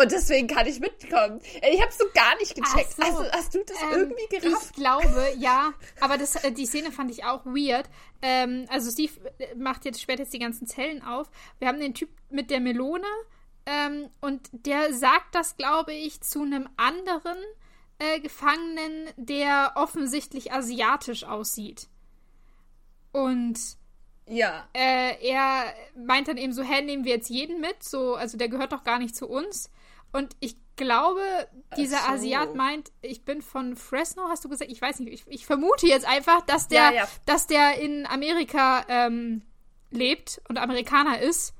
[0.00, 1.40] Und deswegen kann ich mitkommen.
[1.42, 2.94] Ich habe so gar nicht gecheckt.
[2.94, 4.66] So, also, hast du das ähm, irgendwie gerafft?
[4.70, 5.72] Ich glaube, ja.
[6.00, 7.88] Aber das, äh, die Szene fand ich auch weird.
[8.22, 11.30] Ähm, also Steve äh, macht jetzt später jetzt die ganzen Zellen auf.
[11.58, 13.06] Wir haben den Typ mit der Melone.
[13.66, 17.38] Ähm, und der sagt das, glaube ich, zu einem anderen
[17.98, 21.88] äh, Gefangenen, der offensichtlich asiatisch aussieht.
[23.12, 23.58] Und
[24.26, 24.68] ja.
[24.74, 27.82] Äh, er meint dann eben so, hä, nehmen wir jetzt jeden mit?
[27.82, 29.70] So, also der gehört doch gar nicht zu uns.
[30.12, 31.20] Und ich glaube,
[31.76, 32.08] dieser so.
[32.08, 34.70] Asiat meint, ich bin von Fresno, hast du gesagt?
[34.70, 35.12] Ich weiß nicht.
[35.12, 37.08] Ich, ich vermute jetzt einfach, dass der, ja, ja.
[37.26, 39.42] Dass der in Amerika ähm,
[39.90, 41.54] lebt und Amerikaner ist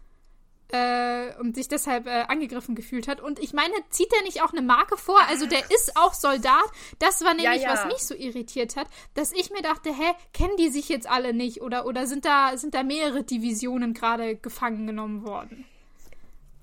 [0.71, 3.21] äh, und sich deshalb äh, angegriffen gefühlt hat.
[3.21, 5.21] Und ich meine, zieht er nicht auch eine Marke vor?
[5.29, 6.65] Also der ist auch Soldat.
[6.99, 10.57] Das war nämlich, ja, was mich so irritiert hat, dass ich mir dachte, hä, kennen
[10.59, 11.63] die sich jetzt alle nicht?
[11.63, 15.67] Oder, oder sind, da, sind da mehrere Divisionen gerade gefangen genommen worden?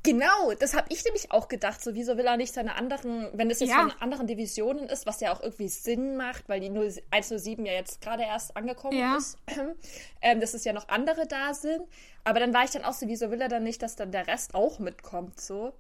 [0.05, 1.81] Genau, das habe ich nämlich auch gedacht.
[1.81, 3.81] So, wieso will er nicht seine anderen, wenn es jetzt ja.
[3.81, 8.01] von anderen Divisionen ist, was ja auch irgendwie Sinn macht, weil die 107 ja jetzt
[8.01, 9.17] gerade erst angekommen ja.
[9.17, 9.37] ist,
[10.21, 11.81] ähm, dass es ja noch andere da sind.
[12.23, 14.27] Aber dann war ich dann auch so, wieso will er dann nicht, dass dann der
[14.27, 15.73] Rest auch mitkommt, so.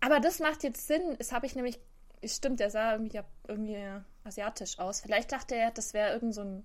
[0.00, 1.16] Aber das macht jetzt Sinn.
[1.18, 1.78] Das habe ich nämlich,
[2.24, 3.82] stimmt, der sah irgendwie, irgendwie
[4.24, 5.00] asiatisch aus.
[5.00, 6.64] Vielleicht dachte er, das wäre irgend so ein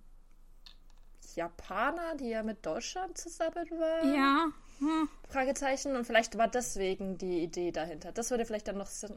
[1.36, 4.04] Japaner, die ja mit Deutschland zusammen war.
[4.06, 4.48] Ja.
[4.82, 5.08] Hm.
[5.30, 5.96] Fragezeichen.
[5.96, 8.12] Und vielleicht war deswegen die Idee dahinter.
[8.12, 9.16] Das würde vielleicht dann noch Sinn.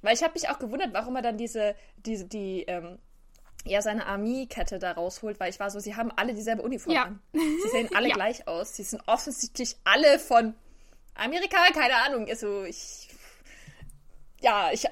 [0.00, 2.98] Weil ich habe mich auch gewundert, warum er dann diese, diese, die, ähm,
[3.64, 7.02] ja, seine Armeekette da rausholt, weil ich war so, sie haben alle dieselbe Uniform ja.
[7.04, 7.20] an.
[7.32, 8.14] Sie sehen alle ja.
[8.14, 8.76] gleich aus.
[8.76, 10.54] Sie sind offensichtlich alle von
[11.14, 12.28] Amerika, keine Ahnung.
[12.28, 13.08] Also ich.
[14.40, 14.84] Ja, ich.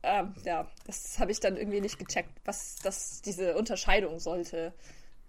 [0.00, 4.72] äh, ja, das habe ich dann irgendwie nicht gecheckt, was das diese Unterscheidung sollte.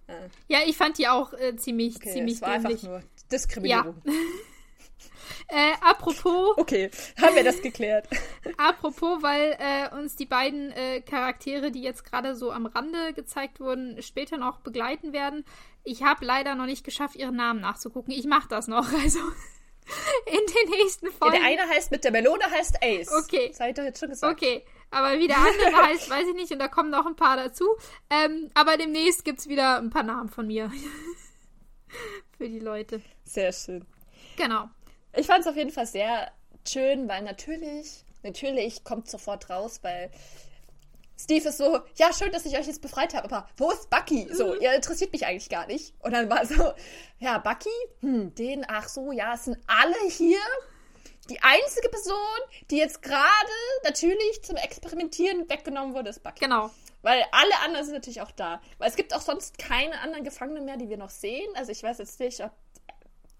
[0.06, 0.28] Äh.
[0.48, 2.84] Ja, ich fand die auch äh, ziemlich, okay, ziemlich es war dämlich.
[2.84, 4.02] einfach nur Diskriminierung.
[4.04, 4.12] Ja.
[5.48, 6.56] Äh, apropos.
[6.56, 8.08] Okay, haben wir das geklärt.
[8.56, 13.60] apropos, weil äh, uns die beiden äh, Charaktere, die jetzt gerade so am Rande gezeigt
[13.60, 15.44] wurden, später noch begleiten werden.
[15.84, 18.12] Ich habe leider noch nicht geschafft, ihren Namen nachzugucken.
[18.12, 18.86] Ich mache das noch.
[19.06, 19.20] Also
[20.26, 21.36] in den nächsten Folgen.
[21.36, 23.08] Ja, der eine heißt mit der Melone heißt Ace.
[23.22, 23.50] Okay.
[23.50, 24.32] Das habe ich doch jetzt schon gesagt.
[24.32, 24.64] Okay.
[24.90, 26.50] Aber wie der andere heißt, weiß ich nicht.
[26.50, 27.64] Und da kommen noch ein paar dazu.
[28.10, 30.72] Ähm, aber demnächst gibt es wieder ein paar Namen von mir.
[32.36, 33.00] Für die Leute.
[33.24, 33.86] Sehr schön.
[34.36, 34.68] Genau.
[35.14, 36.30] Ich fand es auf jeden Fall sehr
[36.68, 40.10] schön, weil natürlich, natürlich kommt sofort raus, weil
[41.18, 44.28] Steve ist so, ja, schön, dass ich euch jetzt befreit habe, aber wo ist Bucky?
[44.32, 44.60] So, mhm.
[44.60, 45.94] ihr interessiert mich eigentlich gar nicht.
[46.00, 46.72] Und dann war so,
[47.18, 47.70] ja, Bucky,
[48.00, 50.38] hm, den, ach so, ja, es sind alle hier.
[51.30, 52.14] Die einzige Person,
[52.70, 53.26] die jetzt gerade
[53.82, 56.44] natürlich zum Experimentieren weggenommen wurde, ist Bucky.
[56.44, 56.70] Genau.
[57.06, 58.60] Weil alle anderen sind natürlich auch da.
[58.78, 61.48] Weil es gibt auch sonst keine anderen Gefangenen mehr, die wir noch sehen.
[61.54, 62.50] Also ich weiß jetzt nicht, ob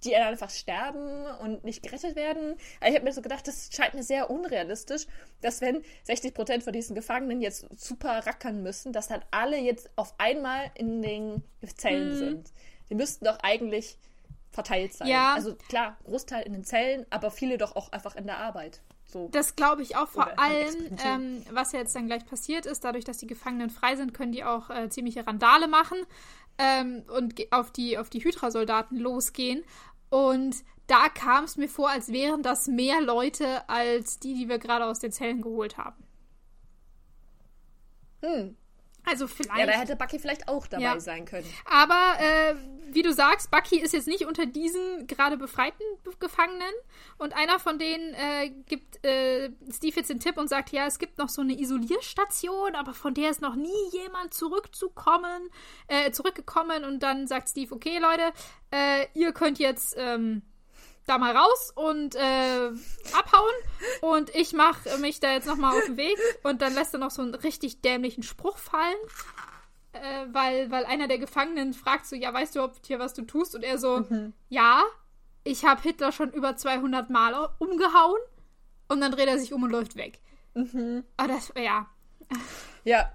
[0.04, 2.54] die einfach sterben und nicht gerettet werden.
[2.78, 5.08] Aber ich habe mir so gedacht, das scheint mir sehr unrealistisch,
[5.40, 9.90] dass wenn 60 Prozent von diesen Gefangenen jetzt super rackern müssen, dass dann alle jetzt
[9.96, 11.42] auf einmal in den
[11.76, 12.18] Zellen mhm.
[12.18, 12.52] sind.
[12.88, 13.98] Die müssten doch eigentlich
[14.52, 15.08] verteilt sein.
[15.08, 15.34] Ja.
[15.34, 18.80] Also klar, Großteil in den Zellen, aber viele doch auch einfach in der Arbeit.
[19.06, 19.28] So.
[19.30, 23.04] Das glaube ich auch vor allem, ähm, was ja jetzt dann gleich passiert ist, dadurch,
[23.04, 25.98] dass die Gefangenen frei sind, können die auch äh, ziemliche Randale machen
[26.58, 29.64] ähm, und auf die, auf die Hydra-Soldaten losgehen.
[30.10, 34.58] Und da kam es mir vor, als wären das mehr Leute als die, die wir
[34.58, 36.02] gerade aus den Zellen geholt haben.
[38.22, 38.56] Hm.
[39.06, 39.58] Also vielleicht.
[39.58, 41.00] Ja, da hätte Bucky vielleicht auch dabei ja.
[41.00, 41.46] sein können.
[41.64, 42.54] Aber äh,
[42.88, 45.82] wie du sagst, Bucky ist jetzt nicht unter diesen gerade befreiten
[46.18, 46.72] Gefangenen.
[47.18, 50.98] Und einer von denen äh, gibt äh, Steve jetzt den Tipp und sagt, ja, es
[50.98, 55.50] gibt noch so eine Isolierstation, aber von der ist noch nie jemand zurückzukommen,
[55.88, 56.84] äh, zurückgekommen.
[56.84, 58.32] Und dann sagt Steve, okay, Leute,
[58.70, 60.42] äh, ihr könnt jetzt ähm,
[61.06, 62.70] da mal raus und äh,
[63.12, 63.54] abhauen.
[64.00, 66.18] Und ich mache mich da jetzt nochmal auf den Weg.
[66.42, 68.96] Und dann lässt er noch so einen richtig dämlichen Spruch fallen.
[69.92, 73.22] Äh, weil, weil einer der Gefangenen fragt so, ja, weißt du ob hier, was du
[73.22, 73.54] tust?
[73.54, 74.32] Und er so, mhm.
[74.48, 74.82] ja,
[75.44, 78.20] ich habe Hitler schon über 200 Mal umgehauen.
[78.88, 80.20] Und dann dreht er sich um und läuft weg.
[80.54, 81.04] Mhm.
[81.16, 81.86] Aber das, ja.
[82.84, 83.12] Ja.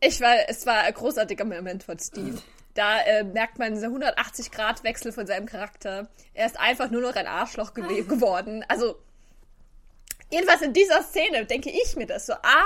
[0.00, 2.38] Ich war, es war ein großartiger Moment von Steve.
[2.74, 6.08] Da äh, merkt man diese 180-Grad-Wechsel von seinem Charakter.
[6.32, 8.64] Er ist einfach nur noch ein Arschloch ge geworden.
[8.68, 8.96] Also,
[10.30, 12.32] jedenfalls in dieser Szene denke ich mir das so.
[12.32, 12.64] A,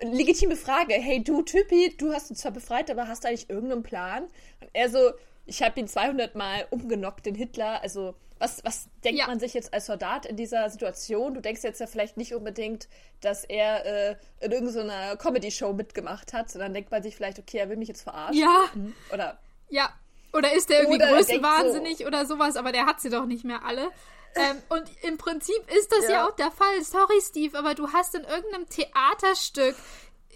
[0.00, 0.94] äh, legitime Frage.
[0.94, 4.24] Hey, du Typi, du hast uns zwar befreit, aber hast du eigentlich irgendeinen Plan?
[4.60, 5.12] Und er so,
[5.44, 7.82] ich habe ihn 200 Mal umgenockt, den Hitler.
[7.82, 9.26] Also, was, was denkt ja.
[9.26, 11.34] man sich jetzt als Soldat in dieser Situation?
[11.34, 12.88] Du denkst jetzt ja vielleicht nicht unbedingt,
[13.20, 17.68] dass er äh, in irgendeiner Comedy-Show mitgemacht hat, sondern denkt man sich vielleicht, okay, er
[17.68, 18.40] will mich jetzt verarschen.
[18.40, 18.64] Ja.
[18.74, 18.94] Mhm.
[19.12, 19.38] Oder.
[19.68, 19.92] Ja.
[20.32, 22.06] Oder ist der irgendwie größenwahnsinnig so.
[22.06, 23.90] oder sowas, aber der hat sie doch nicht mehr alle.
[24.34, 26.10] Ähm, und im Prinzip ist das ja.
[26.10, 26.82] ja auch der Fall.
[26.82, 29.76] Sorry, Steve, aber du hast in irgendeinem Theaterstück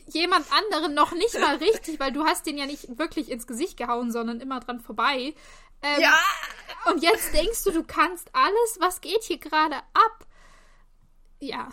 [0.09, 3.79] jemand anderen noch nicht mal richtig, weil du hast den ja nicht wirklich ins Gesicht
[3.79, 5.35] gehauen, sondern immer dran vorbei.
[5.83, 6.19] Ähm, ja.
[6.87, 8.79] Und jetzt denkst du, du kannst alles.
[8.81, 10.27] Was geht hier gerade ab?
[11.41, 11.69] Ja.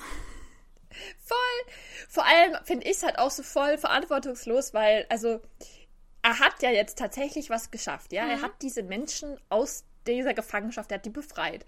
[1.17, 1.73] Voll.
[2.09, 5.41] Vor allem finde ich es halt auch so voll verantwortungslos, weil, also,
[6.21, 8.25] er hat ja jetzt tatsächlich was geschafft, ja.
[8.25, 8.29] Mhm.
[8.31, 11.65] Er hat diese Menschen aus dieser Gefangenschaft, er hat die befreit.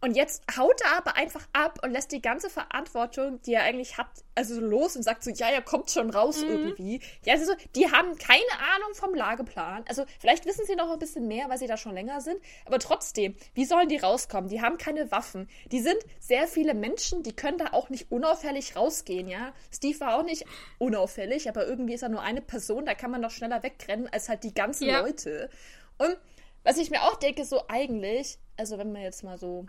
[0.00, 3.98] Und jetzt haut er aber einfach ab und lässt die ganze Verantwortung, die er eigentlich
[3.98, 6.50] hat, also los und sagt so, ja, er kommt schon raus mhm.
[6.50, 7.00] irgendwie.
[7.24, 9.84] Ja, also die haben keine Ahnung vom Lageplan.
[9.88, 12.40] Also vielleicht wissen sie noch ein bisschen mehr, weil sie da schon länger sind.
[12.64, 14.48] Aber trotzdem, wie sollen die rauskommen?
[14.48, 15.48] Die haben keine Waffen.
[15.72, 19.52] Die sind sehr viele Menschen, die können da auch nicht unauffällig rausgehen, ja.
[19.72, 20.44] Steve war auch nicht
[20.78, 24.28] unauffällig, aber irgendwie ist er nur eine Person, da kann man doch schneller wegrennen als
[24.28, 25.00] halt die ganzen ja.
[25.00, 25.50] Leute.
[25.98, 26.16] Und
[26.62, 29.66] was ich mir auch denke, so eigentlich, also wenn man jetzt mal so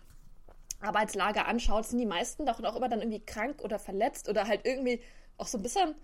[0.81, 4.61] Arbeitslager anschaut, sind die meisten doch auch immer dann irgendwie krank oder verletzt oder halt
[4.65, 5.01] irgendwie
[5.37, 5.95] auch so ein bisschen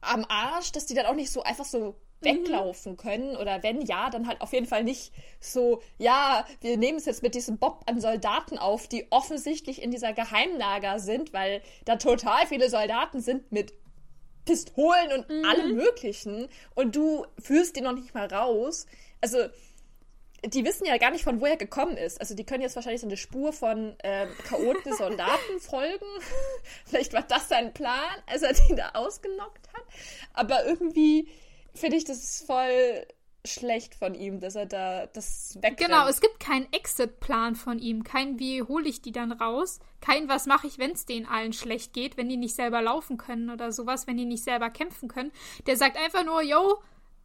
[0.00, 2.96] am Arsch, dass die dann auch nicht so einfach so weglaufen mhm.
[2.96, 7.04] können oder wenn ja, dann halt auf jeden Fall nicht so, ja, wir nehmen es
[7.04, 11.96] jetzt mit diesem Bob an Soldaten auf, die offensichtlich in dieser Geheimlager sind, weil da
[11.96, 13.74] total viele Soldaten sind mit
[14.46, 15.44] Pistolen und mhm.
[15.44, 18.86] allem möglichen und du führst die noch nicht mal raus.
[19.20, 19.38] Also
[20.46, 22.20] die wissen ja gar nicht, von wo er gekommen ist.
[22.20, 26.06] Also die können jetzt wahrscheinlich so eine Spur von ähm, chaoten Soldaten folgen.
[26.86, 29.84] Vielleicht war das sein Plan, als er die da ausgenockt hat.
[30.32, 31.28] Aber irgendwie
[31.74, 33.06] finde ich das voll
[33.44, 35.78] schlecht von ihm, dass er da das wegrennt.
[35.78, 38.02] Genau, es gibt keinen Exit-Plan von ihm.
[38.02, 39.78] Kein, wie hole ich die dann raus?
[40.00, 43.16] Kein, was mache ich, wenn es denen allen schlecht geht, wenn die nicht selber laufen
[43.16, 45.32] können oder sowas, wenn die nicht selber kämpfen können.
[45.66, 46.82] Der sagt einfach nur, yo,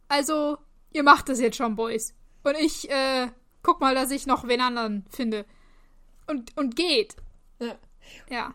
[0.08, 0.58] also,
[0.92, 2.14] ihr macht das jetzt schon, Boys.
[2.44, 3.28] Und ich, äh,
[3.62, 5.44] guck mal, dass ich noch wen anderen finde.
[6.26, 7.16] Und, und geht.
[7.58, 7.76] Ja.
[8.28, 8.54] Ja.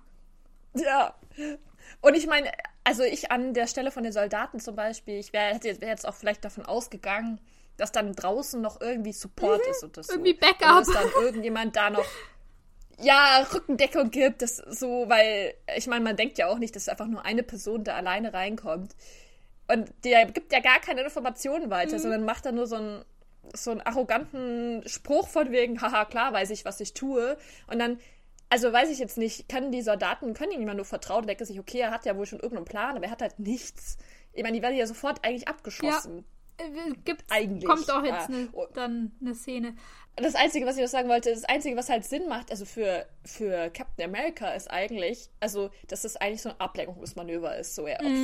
[0.74, 1.16] Ja.
[2.02, 2.52] Und ich meine,
[2.84, 6.16] also ich an der Stelle von den Soldaten zum Beispiel, ich wäre wär jetzt auch
[6.16, 7.40] vielleicht davon ausgegangen,
[7.78, 10.40] dass dann draußen noch irgendwie Support mhm, ist und das irgendwie so.
[10.40, 10.80] Backup.
[10.80, 12.06] dass dann irgendjemand da noch
[13.00, 17.06] ja, Rückendeckung gibt, das so, weil ich meine, man denkt ja auch nicht, dass einfach
[17.06, 18.96] nur eine Person da alleine reinkommt.
[19.68, 22.02] Und der gibt ja gar keine Informationen weiter, mhm.
[22.02, 23.06] sondern macht da nur so einen,
[23.54, 27.38] so einen arroganten Spruch von wegen, haha, klar weiß ich, was ich tue.
[27.68, 28.00] Und dann,
[28.50, 31.60] also weiß ich jetzt nicht, können die Soldaten, können ihm immer nur vertrauen, denken sich,
[31.60, 33.98] okay, er hat ja wohl schon irgendeinen Plan, aber er hat halt nichts.
[34.34, 36.26] Ich meine, die werden ja sofort eigentlich abgeschossen.
[36.60, 37.66] Ja, äh, gibt's, eigentlich.
[37.66, 38.36] Kommt auch jetzt ja.
[38.36, 39.76] ne, dann eine Szene.
[40.16, 43.06] Das Einzige, was ich noch sagen wollte, das Einzige, was halt Sinn macht, also für,
[43.24, 47.76] für Captain America ist eigentlich, also, dass es eigentlich so ein Ablenkungsmanöver ist.
[47.76, 48.24] So, er mhm.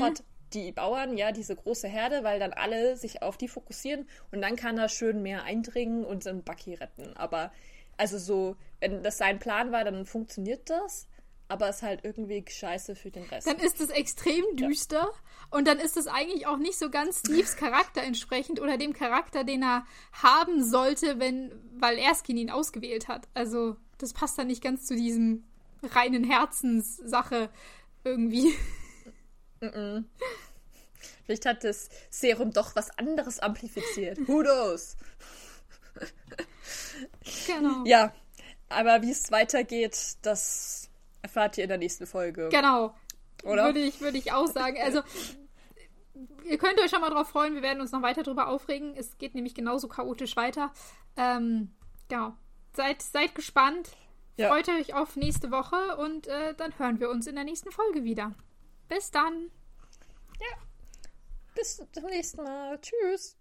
[0.53, 4.55] Die Bauern, ja, diese große Herde, weil dann alle sich auf die fokussieren und dann
[4.55, 7.15] kann er schön mehr eindringen und den Bucky retten.
[7.15, 7.51] Aber
[7.97, 11.07] also so, wenn das sein Plan war, dann funktioniert das,
[11.47, 13.47] aber es ist halt irgendwie scheiße für den Rest.
[13.47, 15.11] Dann ist es extrem düster ja.
[15.51, 19.43] und dann ist es eigentlich auch nicht so ganz Steves Charakter entsprechend oder dem Charakter,
[19.43, 23.27] den er haben sollte, wenn, weil Erskine ihn ausgewählt hat.
[23.33, 25.43] Also das passt dann nicht ganz zu diesem
[25.83, 27.49] reinen Herzenssache
[28.03, 28.53] irgendwie.
[29.63, 30.03] Mm -mm.
[31.25, 34.19] Vielleicht hat das Serum doch was anderes amplifiziert.
[34.27, 34.97] Who knows?
[37.47, 37.83] Genau.
[37.85, 38.13] Ja,
[38.69, 40.89] aber wie es weitergeht, das
[41.21, 42.49] erfahrt ihr in der nächsten Folge.
[42.49, 42.95] Genau.
[43.43, 43.65] Oder?
[43.65, 44.77] Würde ich, würde ich auch sagen.
[44.81, 45.01] Also,
[46.45, 47.55] ihr könnt euch schon mal drauf freuen.
[47.55, 48.95] Wir werden uns noch weiter drüber aufregen.
[48.95, 50.71] Es geht nämlich genauso chaotisch weiter.
[51.17, 51.71] Ähm,
[52.09, 52.33] genau.
[52.75, 53.91] Seid, seid gespannt.
[54.37, 54.47] Ja.
[54.49, 58.03] Freut euch auf nächste Woche und äh, dann hören wir uns in der nächsten Folge
[58.03, 58.33] wieder.
[58.93, 59.49] Bis dann.
[60.39, 60.57] Ja.
[61.55, 62.79] Bis zum nächsten Mal.
[62.79, 63.35] Tschüss.